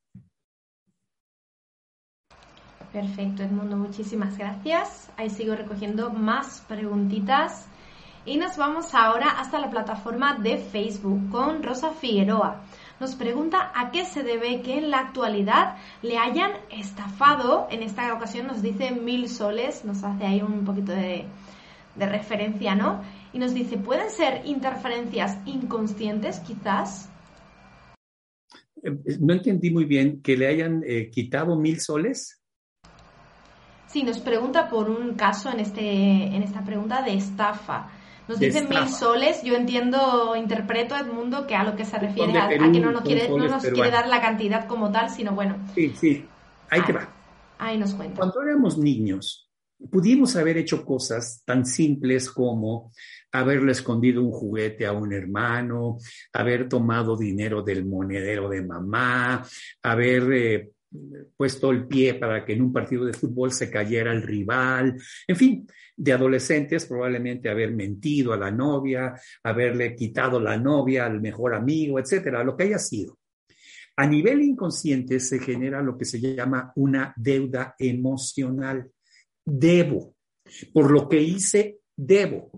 [2.96, 5.12] Perfecto, Edmundo, muchísimas gracias.
[5.18, 7.68] Ahí sigo recogiendo más preguntitas.
[8.26, 12.64] Y nos vamos ahora hasta la plataforma de Facebook con Rosa Figueroa.
[13.02, 17.68] Nos pregunta a qué se debe que en la actualidad le hayan estafado.
[17.70, 21.26] En esta ocasión nos dice mil soles, nos hace ahí un poquito de,
[21.98, 23.02] referencia, ¿no?
[23.34, 27.10] Y nos dice, ¿pueden ser interferencias inconscientes quizás?
[28.82, 32.42] Eh, no entendí muy bien que le hayan eh, quitado mil soles.
[33.96, 37.90] Sí, nos pregunta por un caso en, este, en esta pregunta de estafa.
[38.28, 42.50] Nos dicen mil soles, yo entiendo, interpreto Edmundo que a lo que se refiere a,
[42.50, 45.56] que no nos, quiere, no nos quiere dar la cantidad como tal, sino bueno.
[45.74, 46.26] Sí, sí,
[46.70, 47.08] ahí te va.
[47.58, 48.18] Ahí nos cuenta.
[48.18, 49.50] Cuando éramos niños,
[49.90, 52.92] pudimos haber hecho cosas tan simples como
[53.32, 56.00] haberle escondido un juguete a un hermano,
[56.34, 59.42] haber tomado dinero del monedero de mamá,
[59.82, 60.70] haber eh,
[61.36, 64.96] puesto el pie para que en un partido de fútbol se cayera el rival,
[65.28, 71.22] en fin, de adolescentes probablemente haber mentido a la novia, haberle quitado la novia al
[71.22, 73.18] mejor amigo, etcétera, lo que haya sido.
[73.98, 78.92] A nivel inconsciente se genera lo que se llama una deuda emocional.
[79.46, 80.16] Debo.
[80.74, 82.52] Por lo que hice, debo.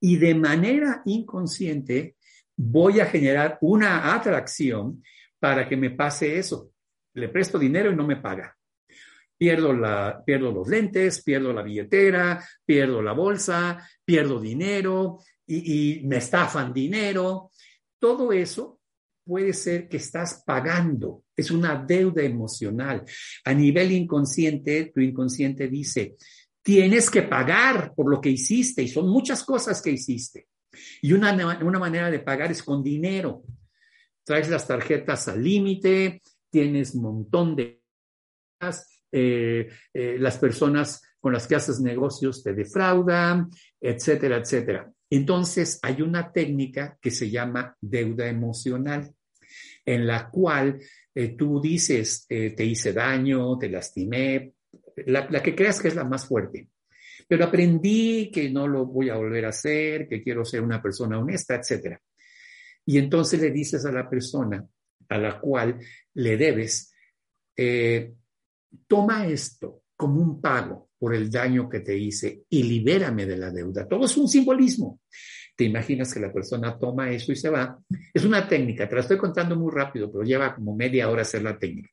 [0.00, 2.16] Y de manera inconsciente
[2.56, 5.02] voy a generar una atracción
[5.38, 6.71] para que me pase eso.
[7.14, 8.56] Le presto dinero y no me paga.
[9.36, 16.18] Pierdo, la, pierdo los lentes, pierdo la billetera, pierdo la bolsa, pierdo dinero y, me
[16.18, 17.50] estafan dinero.
[17.98, 18.80] Todo eso
[19.24, 23.04] puede ser que estás pagando, es una deuda emocional.
[23.44, 26.16] A nivel inconsciente, tu inconsciente dice,
[26.62, 30.48] tienes que pagar por lo que hiciste y son muchas cosas que hiciste.
[31.02, 33.42] Y una, una manera de pagar es con dinero.
[34.24, 36.22] Traes las tarjetas al límite,
[36.52, 37.80] tienes montón de...
[39.14, 44.90] Eh, eh, las personas con las que haces negocios te defraudan, etcétera, etcétera.
[45.10, 49.12] Entonces, hay una técnica que se llama deuda emocional,
[49.84, 50.80] en la cual
[51.14, 54.54] eh, tú dices, te hice daño, te lastimé,
[55.06, 56.68] la, la que creas que es la más fuerte.
[57.28, 61.18] Pero aprendí que no lo voy a volver a hacer, que quiero ser una persona
[61.18, 61.98] honesta, etc.
[62.86, 64.66] Y entonces le dices a la persona
[65.08, 65.78] a la cual
[66.14, 66.92] le debes,
[67.56, 68.14] eh,
[68.86, 73.50] toma esto como un pago por el daño que te hice y libérame de la
[73.50, 73.86] deuda.
[73.88, 75.00] Todo es un simbolismo.
[75.54, 77.78] Te imaginas que la persona toma eso y se va.
[78.14, 81.42] Es una técnica, te la estoy contando muy rápido, pero lleva como media hora hacer
[81.42, 81.90] la técnica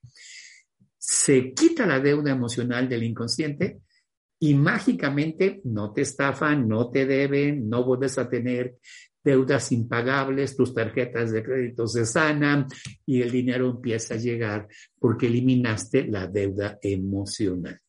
[1.00, 3.80] se quita la deuda emocional del inconsciente
[4.38, 8.76] y mágicamente no te estafan, no te deben, no vuelves a tener
[9.30, 12.65] deudas impagables, tus tarjetas de crédito se sanan
[13.06, 14.68] y el dinero empieza a llegar
[15.00, 17.80] porque eliminaste la deuda emocional.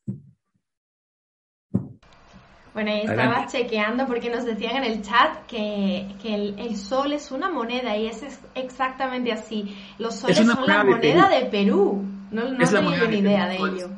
[2.75, 7.97] Bueno, estaba chequeando porque nos decían en el chat que, el, sol es una moneda
[7.97, 8.23] y es
[8.55, 9.77] exactamente así.
[9.99, 12.05] Los soles son la moneda de Perú.
[12.31, 13.89] No, no tenía ni idea de ello.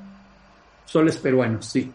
[0.84, 1.92] Soles peruanos, sí.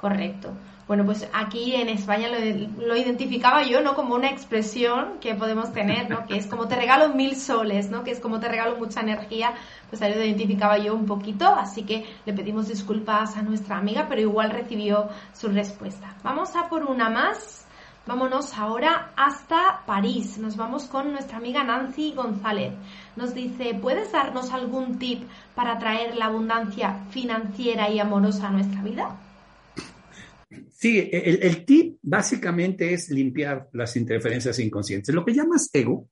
[0.00, 0.52] Correcto.
[0.86, 3.96] Bueno, pues aquí en España lo, identificaba yo, ¿no?
[3.96, 6.26] Como una expresión que podemos tener, ¿no?
[6.26, 8.04] Que es como te regalo mil soles, ¿no?
[8.04, 9.52] Que es como te regalo mucha energía,
[9.90, 14.06] pues ahí lo identificaba yo un poquito, así que le pedimos disculpas a nuestra amiga,
[14.08, 16.14] pero igual recibió su respuesta.
[16.22, 17.66] Vamos a por una más.
[18.06, 20.38] Vámonos ahora hasta París.
[20.38, 22.74] Nos vamos con nuestra amiga Nancy González.
[23.16, 28.80] Nos dice, ¿puedes darnos algún tip para traer la abundancia financiera y amorosa a nuestra
[28.82, 29.16] vida?
[30.70, 35.14] Sí, el, tip básicamente es limpiar las interferencias inconscientes.
[35.14, 36.08] Lo que llamas ego,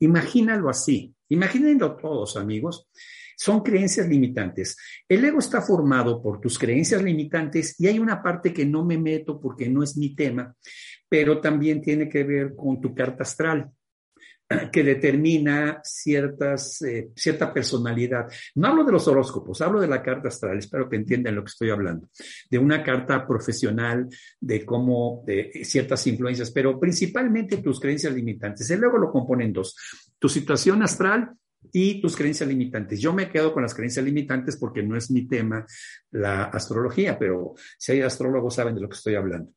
[0.00, 1.14] imagínalo así.
[1.28, 2.88] Imagínenlo todos, amigos.
[3.36, 4.76] Son creencias limitantes.
[5.08, 8.98] El ego está formado por tus creencias limitantes y hay una parte que no me
[8.98, 10.54] meto porque no es mi tema,
[11.08, 13.70] pero también tiene que ver con tu carta astral
[14.72, 18.26] que determina ciertas, eh, cierta personalidad.
[18.56, 21.50] No hablo de los horóscopos, hablo de la carta astral, espero que entiendan lo que
[21.50, 22.08] estoy hablando,
[22.50, 24.08] de una carta profesional,
[24.40, 28.70] de cómo, de ciertas influencias, pero principalmente tus creencias limitantes.
[28.70, 29.76] Y luego lo componen dos,
[30.18, 31.32] tu situación astral
[31.72, 33.00] y tus creencias limitantes.
[33.00, 35.66] Yo me quedo con las creencias limitantes porque no es mi tema
[36.10, 39.50] la astrología, pero si hay astrólogos saben de lo que estoy hablando.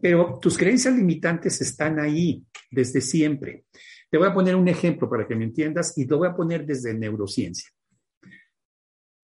[0.00, 3.64] Pero tus creencias limitantes están ahí desde siempre.
[4.10, 6.66] Te voy a poner un ejemplo para que me entiendas y lo voy a poner
[6.66, 7.70] desde neurociencia.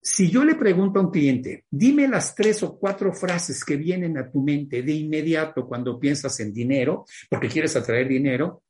[0.01, 4.17] Si yo le pregunto a un cliente, dime las tres o cuatro frases que vienen
[4.17, 8.63] a tu mente de inmediato cuando piensas en dinero, porque quieres atraer dinero,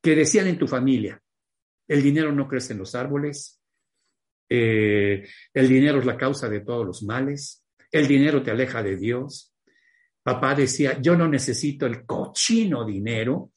[0.00, 1.20] que decían en tu familia,
[1.88, 3.60] el dinero no crece en los árboles,
[4.48, 8.96] eh, el dinero es la causa de todos los males, el dinero te aleja de
[8.96, 9.52] Dios.
[10.22, 13.50] Papá decía, yo no necesito el cochino dinero,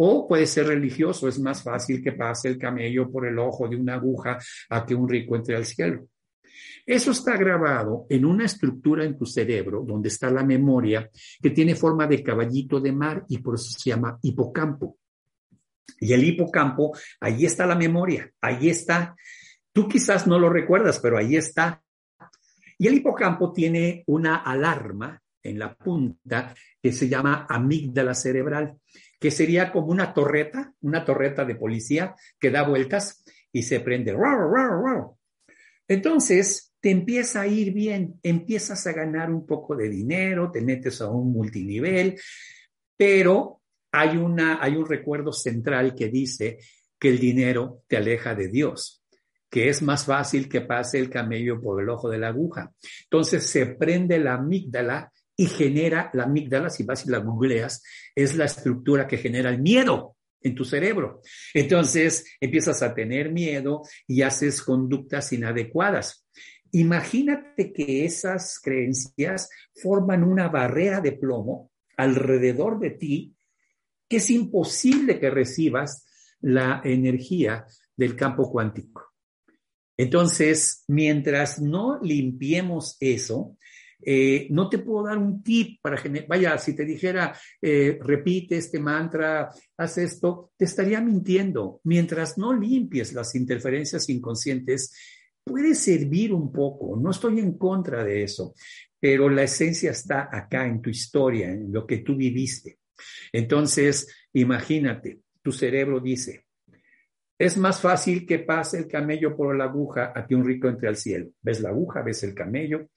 [0.00, 3.76] o puede ser religioso, es más fácil que pase el camello por el ojo de
[3.76, 4.38] una aguja
[4.70, 6.08] a que un rico entre al cielo.
[6.86, 11.10] Eso está grabado en una estructura en tu cerebro donde está la memoria
[11.42, 14.98] que tiene forma de caballito de mar y por eso se llama hipocampo.
[16.00, 19.16] Y el hipocampo, ahí está la memoria, ahí está.
[19.72, 21.82] Tú quizás no lo recuerdas, pero ahí está.
[22.78, 28.78] Y el hipocampo tiene una alarma en la punta que se llama amígdala cerebral
[29.18, 34.16] que sería como una torreta, una torreta de policía que da vueltas y se prende.
[35.88, 41.00] Entonces, te empieza a ir bien, empiezas a ganar un poco de dinero, te metes
[41.00, 42.20] a un multinivel,
[42.96, 46.58] pero hay, una, hay un recuerdo central que dice
[46.98, 49.02] que el dinero te aleja de Dios,
[49.50, 52.72] que es más fácil que pase el camello por el ojo de la aguja.
[53.04, 55.10] Entonces se prende la amígdala
[55.40, 57.84] y genera la amígdala, si vas y la googleas,
[58.14, 61.22] es la estructura que genera el miedo en tu cerebro.
[61.54, 66.26] Entonces empiezas a tener miedo y haces conductas inadecuadas.
[66.72, 69.48] Imagínate que esas creencias
[69.80, 73.36] forman una barrera de plomo alrededor de ti
[74.08, 76.04] que es imposible que recibas
[76.40, 77.64] la energía
[77.96, 79.04] del campo cuántico.
[79.96, 83.56] Entonces, mientras no limpiemos eso,
[84.00, 88.56] eh, no te puedo dar un tip para generar, vaya, si te dijera, eh, repite
[88.56, 91.80] este mantra, haz esto, te estaría mintiendo.
[91.84, 94.92] Mientras no limpies las interferencias inconscientes,
[95.42, 98.54] puede servir un poco, no estoy en contra de eso,
[99.00, 102.78] pero la esencia está acá en tu historia, en lo que tú viviste.
[103.32, 106.44] Entonces, imagínate, tu cerebro dice,
[107.38, 110.88] es más fácil que pase el camello por la aguja a que un rico entre
[110.88, 111.30] al cielo.
[111.40, 112.88] Ves la aguja, ves el camello.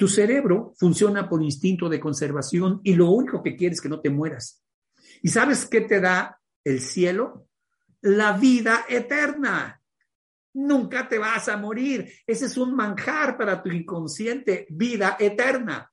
[0.00, 4.00] Tu cerebro funciona por instinto de conservación y lo único que quieres es que no
[4.00, 4.64] te mueras.
[5.22, 7.48] ¿Y sabes qué te da el cielo?
[8.00, 9.78] La vida eterna.
[10.54, 12.10] Nunca te vas a morir.
[12.26, 15.92] Ese es un manjar para tu inconsciente, vida eterna.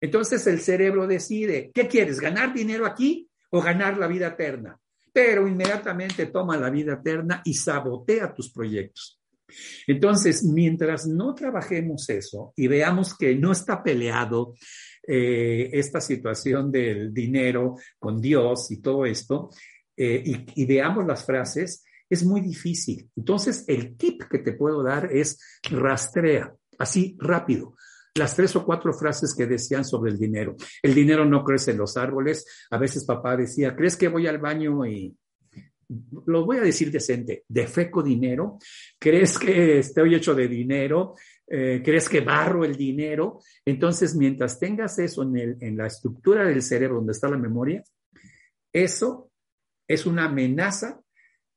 [0.00, 2.18] Entonces el cerebro decide, ¿qué quieres?
[2.18, 4.76] ¿Ganar dinero aquí o ganar la vida eterna?
[5.12, 9.22] Pero inmediatamente toma la vida eterna y sabotea tus proyectos.
[9.86, 14.54] Entonces, mientras no trabajemos eso y veamos que no está peleado
[15.06, 19.50] eh, esta situación del dinero con Dios y todo esto,
[19.96, 23.08] eh, y, y veamos las frases, es muy difícil.
[23.16, 25.38] Entonces, el tip que te puedo dar es
[25.70, 27.76] rastrea, así rápido
[28.16, 30.56] las tres o cuatro frases que decían sobre el dinero.
[30.82, 32.46] El dinero no crece en los árboles.
[32.70, 35.14] A veces papá decía, ¿crees que voy al baño y
[36.26, 38.58] lo voy a decir decente, defeco dinero?
[38.98, 41.14] ¿Crees que estoy hecho de dinero?
[41.46, 43.40] Eh, ¿Crees que barro el dinero?
[43.64, 47.82] Entonces, mientras tengas eso en, en la estructura del cerebro donde está la memoria,
[48.72, 49.30] eso
[49.88, 51.00] es una amenaza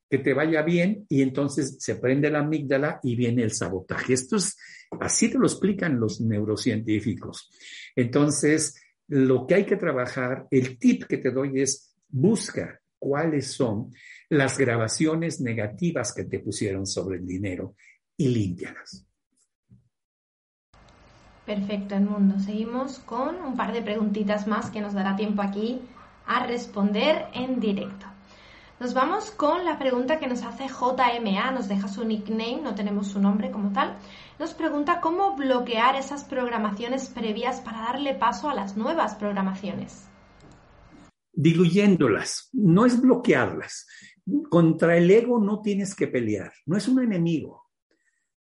[0.09, 4.13] que te vaya bien y entonces se prende la amígdala y viene el sabotaje.
[4.13, 4.57] Esto es,
[4.99, 7.49] así te lo explican los neurocientíficos.
[7.95, 13.91] Entonces, lo que hay que trabajar, el tip que te doy es busca cuáles son
[14.30, 17.75] las grabaciones negativas que te pusieron sobre el dinero
[18.15, 19.05] y límpialas.
[21.45, 22.39] Perfecto, Edmundo.
[22.39, 25.82] Seguimos con un par de preguntitas más que nos dará tiempo aquí
[26.27, 28.05] a responder en directo.
[28.80, 33.07] Nos vamos con la pregunta que nos hace JMA, nos deja su nickname, no tenemos
[33.07, 33.97] su nombre como tal.
[34.38, 40.07] Nos pregunta cómo bloquear esas programaciones previas para darle paso a las nuevas programaciones.
[41.34, 43.88] Diluyéndolas, no es bloquearlas.
[44.49, 47.69] Contra el ego no tienes que pelear, no es un enemigo.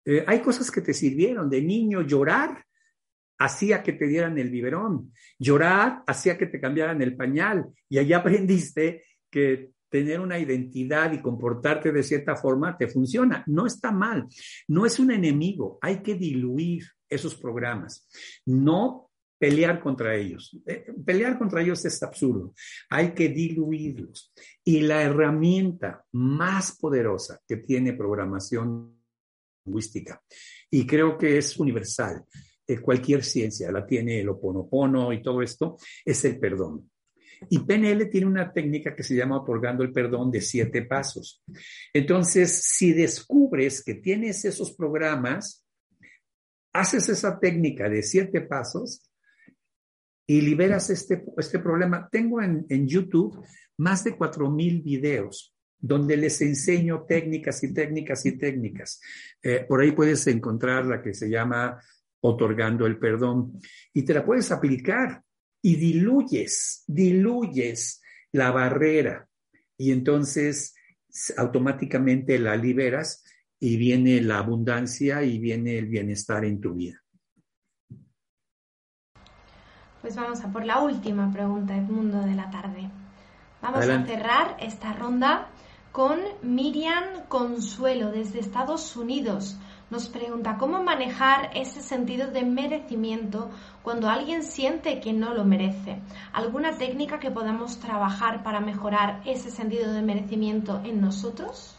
[0.05, 1.49] Eh, hay cosas que te sirvieron.
[1.49, 2.63] De niño llorar
[3.39, 8.13] hacía que te dieran el biberón, llorar hacía que te cambiaran el pañal y allí
[8.13, 13.43] aprendiste que tener una identidad y comportarte de cierta forma te funciona.
[13.47, 14.27] No está mal,
[14.67, 18.07] no es un enemigo, hay que diluir esos programas,
[18.45, 19.06] no
[19.37, 20.57] pelear contra ellos.
[20.65, 22.53] Eh, pelear contra ellos es absurdo,
[22.89, 24.33] hay que diluirlos.
[24.63, 28.95] Y la herramienta más poderosa que tiene programación
[29.65, 30.21] lingüística,
[30.69, 32.23] y creo que es universal,
[32.65, 36.89] eh, cualquier ciencia la tiene el oponopono y todo esto, es el perdón.
[37.49, 41.43] Y PNL tiene una técnica que se llama otorgando el perdón de siete pasos.
[41.93, 45.63] Entonces, si descubres que tienes esos programas,
[46.73, 49.06] haces esa técnica de siete pasos
[50.27, 52.07] y liberas este, este problema.
[52.11, 53.41] Tengo en, YouTube
[53.77, 58.99] más de cuatro mil videos donde les enseño técnicas y técnicas y técnicas.
[59.41, 61.79] Eh, por ahí puedes encontrar la que se llama
[62.21, 63.59] otorgando el perdón
[63.93, 65.23] y te la puedes aplicar
[65.61, 68.01] y diluyes, diluyes
[68.33, 69.27] la barrera
[69.77, 70.73] y entonces
[71.37, 73.23] automáticamente la liberas
[73.59, 77.01] y viene la abundancia y viene el bienestar en tu vida.
[80.07, 82.89] Pues vamos a por la última pregunta, Edmundo, de la tarde.
[83.61, 85.49] Vamos a cerrar esta ronda
[85.91, 89.57] con Miriam Consuelo desde Estados Unidos
[89.89, 93.51] nos pregunta cómo manejar ese sentido de merecimiento
[93.83, 95.99] cuando alguien siente que no lo merece.
[96.31, 101.75] ¿Alguna técnica que podamos trabajar para mejorar ese sentido de merecimiento en nosotros?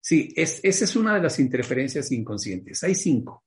[0.00, 2.82] Sí, esa es una de las interferencias inconscientes.
[2.82, 3.44] Hay cinco.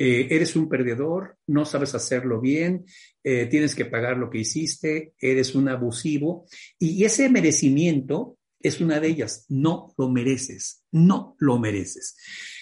[0.00, 2.86] Eh, eres un perdedor, no sabes hacerlo bien,
[3.24, 6.46] eh, tienes que pagar lo que hiciste, eres un abusivo.
[6.78, 9.44] Y ese merecimiento es una de ellas.
[9.48, 12.16] No lo mereces, no lo mereces.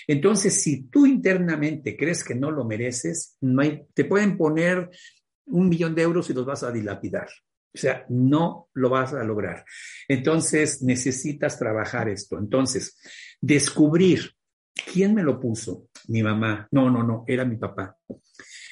[0.06, 3.36] Entonces, si tú internamente crees que no lo mereces,
[3.94, 4.88] te pueden poner
[5.46, 7.28] un millón de euros y los vas a dilapidar.
[7.74, 9.64] O sea, no lo vas a lograr.
[10.08, 12.38] Entonces, necesitas trabajar esto.
[12.38, 12.98] Entonces,
[13.40, 14.32] descubrir
[14.92, 15.88] quién me lo puso.
[16.08, 16.68] Mi mamá.
[16.70, 17.96] No, no, no, era mi papá.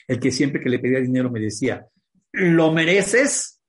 [0.07, 1.87] El que siempre que le pedía dinero me decía,
[2.33, 3.61] ¿lo mereces?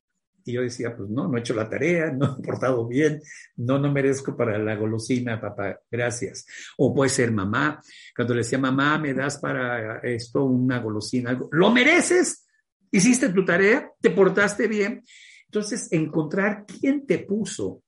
[0.48, 3.22] Y yo decía, pues no, no he hecho la tarea, no he portado bien,
[3.58, 6.46] no, no merezco para la golosina, papá, gracias.
[6.78, 7.82] O puede ser mamá,
[8.16, 11.32] cuando le decía, mamá, ¿me das para esto una golosina?
[11.32, 11.50] Algo?
[11.52, 12.46] ¿Lo mereces?
[12.92, 13.90] ¿Hiciste tu tarea?
[14.00, 15.04] ¿Te portaste bien?
[15.46, 17.82] Entonces, encontrar quién te puso.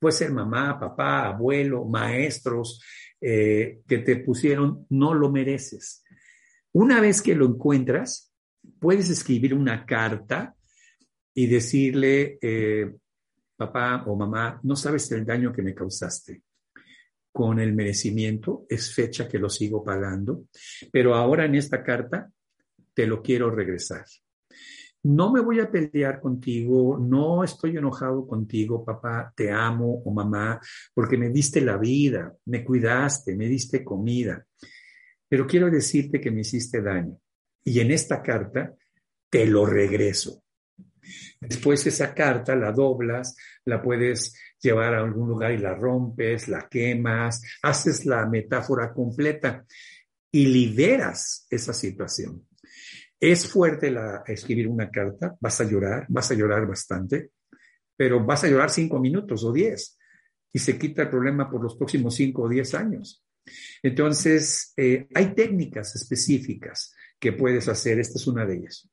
[0.00, 2.80] Puede ser mamá, papá, abuelo, maestros,
[3.22, 6.02] eh, que te pusieron, no lo mereces.
[6.72, 8.32] Una vez que lo encuentras,
[8.80, 10.56] puedes escribir una carta
[11.32, 12.92] y decirle, eh,
[13.56, 16.42] papá o mamá, no sabes el daño que me causaste.
[17.30, 20.46] Con el merecimiento es fecha que lo sigo pagando,
[20.90, 22.30] pero ahora en esta carta
[22.92, 24.04] te lo quiero regresar.
[25.04, 30.60] No me voy a pelear contigo, no estoy enojado contigo, papá, te amo o mamá,
[30.94, 34.46] porque me diste la vida, me cuidaste, me diste comida,
[35.28, 37.18] pero quiero decirte que me hiciste daño.
[37.64, 38.74] Y en esta carta
[39.28, 40.44] te lo regreso.
[41.40, 46.68] Después esa carta la doblas, la puedes llevar a algún lugar y la rompes, la
[46.68, 49.64] quemas, haces la metáfora completa
[50.30, 52.46] y liberas esa situación.
[53.22, 57.30] Es fuerte la, escribir una carta, vas a llorar, vas a llorar bastante,
[57.96, 59.96] pero vas a llorar cinco minutos o diez
[60.52, 63.24] y se quita el problema por los próximos cinco o diez años.
[63.80, 68.90] Entonces, eh, hay técnicas específicas que puedes hacer, esta es una de ellas.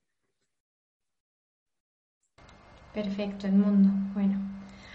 [2.94, 3.90] Perfecto, Edmundo.
[4.14, 4.40] Bueno,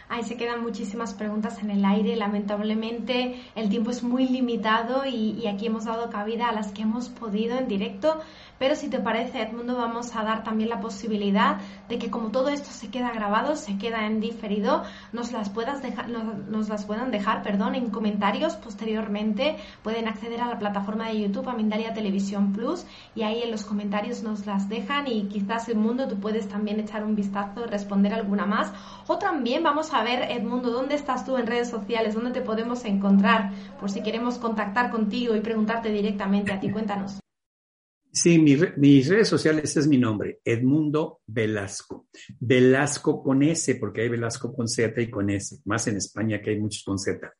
[0.08, 2.16] ahí se quedan muchísimas preguntas en el aire.
[2.16, 6.82] Lamentablemente el tiempo es muy limitado y, y aquí hemos dado cabida a las que
[6.82, 8.20] hemos podido en directo.
[8.58, 12.48] Pero si te parece, Edmundo, vamos a dar también la posibilidad de que como todo
[12.48, 17.10] esto se queda grabado, se queda en diferido, nos las, puedas dejar, nos, las puedan
[17.10, 19.56] dejar perdón, en comentarios posteriormente.
[19.82, 23.64] Pueden acceder a la plataforma de YouTube, a Mindalia Televisión Plus, y ahí en los
[23.64, 28.46] comentarios nos las dejan y quizás Edmundo tú puedes también echar un vistazo, responder alguna
[28.46, 28.72] más.
[29.08, 32.14] O también vamos a ver, Edmundo, ¿dónde estás tú en redes sociales?
[32.14, 33.52] ¿Dónde te podemos encontrar?
[33.78, 37.20] Por si queremos contactar contigo y preguntarte directamente a ti, cuéntanos.
[38.16, 42.06] Sí, mis redes sociales es mi nombre, Edmundo Velasco.
[42.38, 46.50] Velasco con S, porque hay Velasco con Z y con S, más en España que
[46.50, 47.32] hay muchos con Z.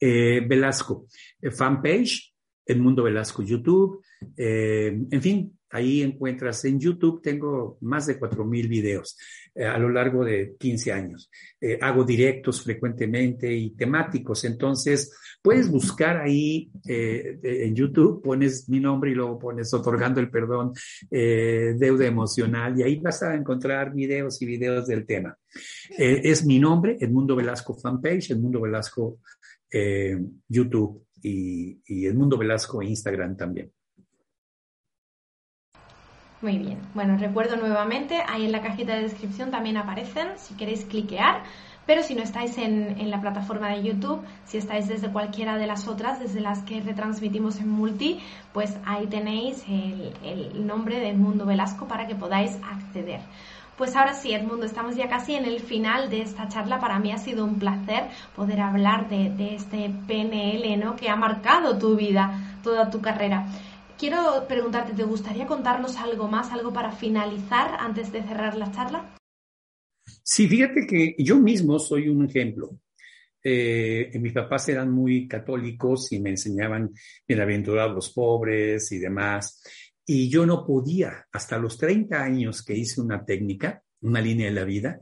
[0.00, 1.06] Eh, Velasco,
[1.40, 2.34] eh, fanpage,
[2.66, 4.02] Edmundo Velasco YouTube,
[4.36, 9.18] eh, en fin, Ahí encuentras en YouTube, tengo más de 4.000 videos
[9.54, 11.30] eh, a lo largo de 15 años.
[11.60, 14.44] Eh, hago directos frecuentemente y temáticos.
[14.44, 15.12] Entonces,
[15.42, 20.72] puedes buscar ahí eh, en YouTube, pones mi nombre y luego pones otorgando el perdón,
[21.10, 25.36] deuda emocional, y ahí vas a encontrar videos y videos del tema.
[25.96, 29.20] es mi nombre, Edmundo Velasco Fanpage, Edmundo Velasco
[30.48, 33.70] YouTube y, y Edmundo Velasco Instagram también.
[36.40, 36.78] Muy bien.
[36.94, 41.42] Bueno, recuerdo nuevamente, ahí en la cajita de descripción también aparecen, si queréis cliquear,
[41.84, 45.88] pero si no estáis en, la plataforma de YouTube, si estáis desde cualquiera de las
[45.88, 48.20] otras, desde las que retransmitimos en multi,
[48.52, 53.20] pues ahí tenéis el, el nombre de Edmundo Velasco para que podáis acceder.
[53.76, 56.78] Pues ahora sí, Edmundo, estamos ya casi en el final de esta charla.
[56.78, 60.94] Para mí ha sido un placer poder hablar de, de este PNL, ¿no?
[60.94, 63.46] Que ha marcado tu vida, toda tu carrera.
[63.98, 69.16] Quiero preguntarte, ¿te gustaría contarnos algo más, algo para finalizar antes de cerrar la charla?
[70.22, 72.78] Sí, fíjate que yo mismo soy un ejemplo.
[73.42, 76.92] Eh, mis papás eran muy católicos y me enseñaban
[77.26, 79.64] bienaventurados los pobres y demás.
[80.06, 84.54] Y yo no podía, hasta los 30 años que hice una técnica, una línea de
[84.54, 85.00] la vida,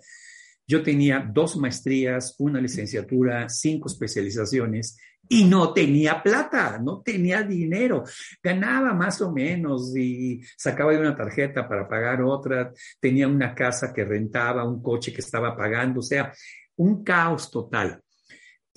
[0.67, 4.99] yo tenía dos maestrías, una licenciatura, cinco especializaciones
[5.29, 8.05] y no tenía plata, no tenía dinero.
[8.43, 13.93] Ganaba más o menos y sacaba de una tarjeta para pagar otra, tenía una casa
[13.93, 16.33] que rentaba, un coche que estaba pagando, o sea,
[16.77, 18.01] un caos total.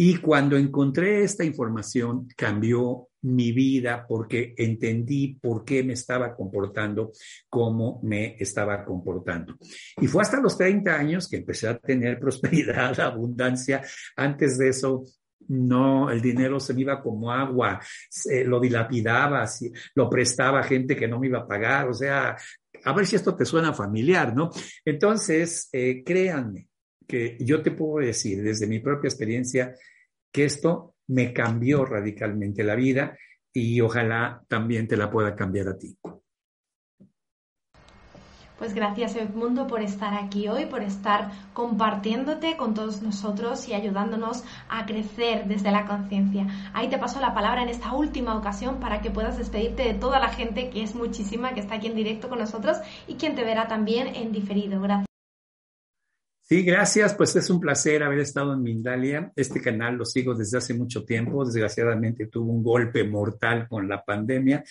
[0.02, 7.12] Y cuando encontré esta información, cambió mi vida porque entendí por qué me estaba comportando
[7.50, 9.58] como me estaba comportando.
[10.00, 13.82] Y fue hasta los 30 años que empecé a tener prosperidad, abundancia.
[14.16, 15.04] Antes de eso,
[15.48, 17.80] no, el dinero se me iba como agua,
[18.46, 19.46] lo dilapidaba,
[19.96, 22.36] lo prestaba a gente que no me iba a pagar, o sea,
[22.84, 24.50] a ver si esto te suena familiar, ¿no?
[24.86, 26.68] Entonces, eh, créanme
[27.08, 29.74] que yo te puedo decir desde mi propia experiencia
[30.32, 33.18] que esto me cambió radicalmente la vida
[33.52, 35.98] y ojalá también te la pueda cambiar a ti.
[38.60, 44.44] Pues gracias Edmundo por estar aquí hoy, por estar compartiéndote con todos nosotros y ayudándonos
[44.68, 46.46] a crecer desde la conciencia.
[46.74, 50.20] Ahí te paso la palabra en esta última ocasión para que puedas despedirte de toda
[50.20, 53.46] la gente que es muchísima, que está aquí en directo con nosotros y quien te
[53.46, 54.82] verá también en diferido.
[54.82, 55.09] Gracias.
[56.52, 57.14] Sí, gracias.
[57.14, 59.32] Pues es un placer haber estado en Mindalia.
[59.36, 61.46] Este canal lo sigo desde hace mucho tiempo.
[61.46, 64.64] Desgraciadamente tuvo un golpe mortal con la pandemia,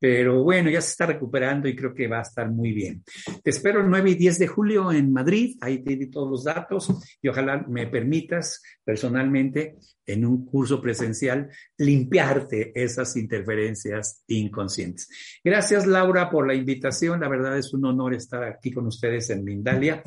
[0.00, 3.04] pero bueno, ya se está recuperando y creo que va a estar muy bien.
[3.42, 5.58] Te espero el 9 y 10 de julio en Madrid.
[5.60, 6.88] Ahí te di todos los datos
[7.20, 9.76] y ojalá me permitas personalmente
[10.06, 15.10] en un curso presencial limpiarte esas interferencias inconscientes.
[15.44, 17.20] Gracias Laura por la invitación.
[17.20, 20.02] La verdad es un honor estar aquí con ustedes en Mindalia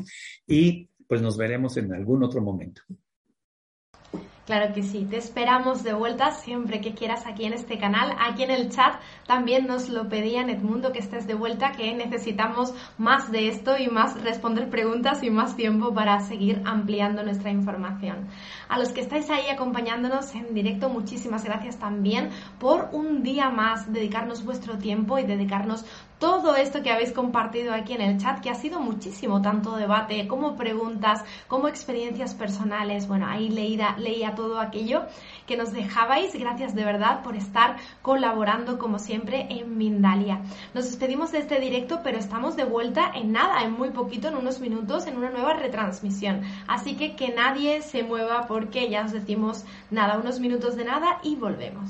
[0.47, 2.83] y pues nos veremos en algún otro momento.
[4.45, 8.15] Claro que sí, te esperamos de vuelta siempre que quieras aquí en este canal.
[8.19, 8.95] Aquí en el chat
[9.27, 13.87] también nos lo pedían Edmundo que estés de vuelta, que necesitamos más de esto y
[13.89, 18.27] más responder preguntas y más tiempo para seguir ampliando nuestra información.
[18.69, 22.29] A los que estáis ahí acompañándonos en directo, muchísimas gracias también
[22.59, 25.85] por un día más dedicarnos vuestro tiempo y dedicarnos
[26.19, 30.27] todo esto que habéis compartido aquí en el chat, que ha sido muchísimo, tanto debate
[30.27, 33.07] como preguntas, como experiencias personales.
[33.07, 35.05] Bueno, ahí leía, leía todo aquello
[35.47, 36.33] que nos dejabais.
[36.33, 40.41] Gracias de verdad por estar colaborando como siempre en Mindalia.
[40.73, 44.35] Nos despedimos de este directo, pero estamos de vuelta en nada, en muy poquito, en
[44.35, 46.41] unos minutos, en una nueva retransmisión.
[46.67, 51.19] Así que que nadie se mueva porque ya os decimos nada, unos minutos de nada
[51.23, 51.89] y volvemos.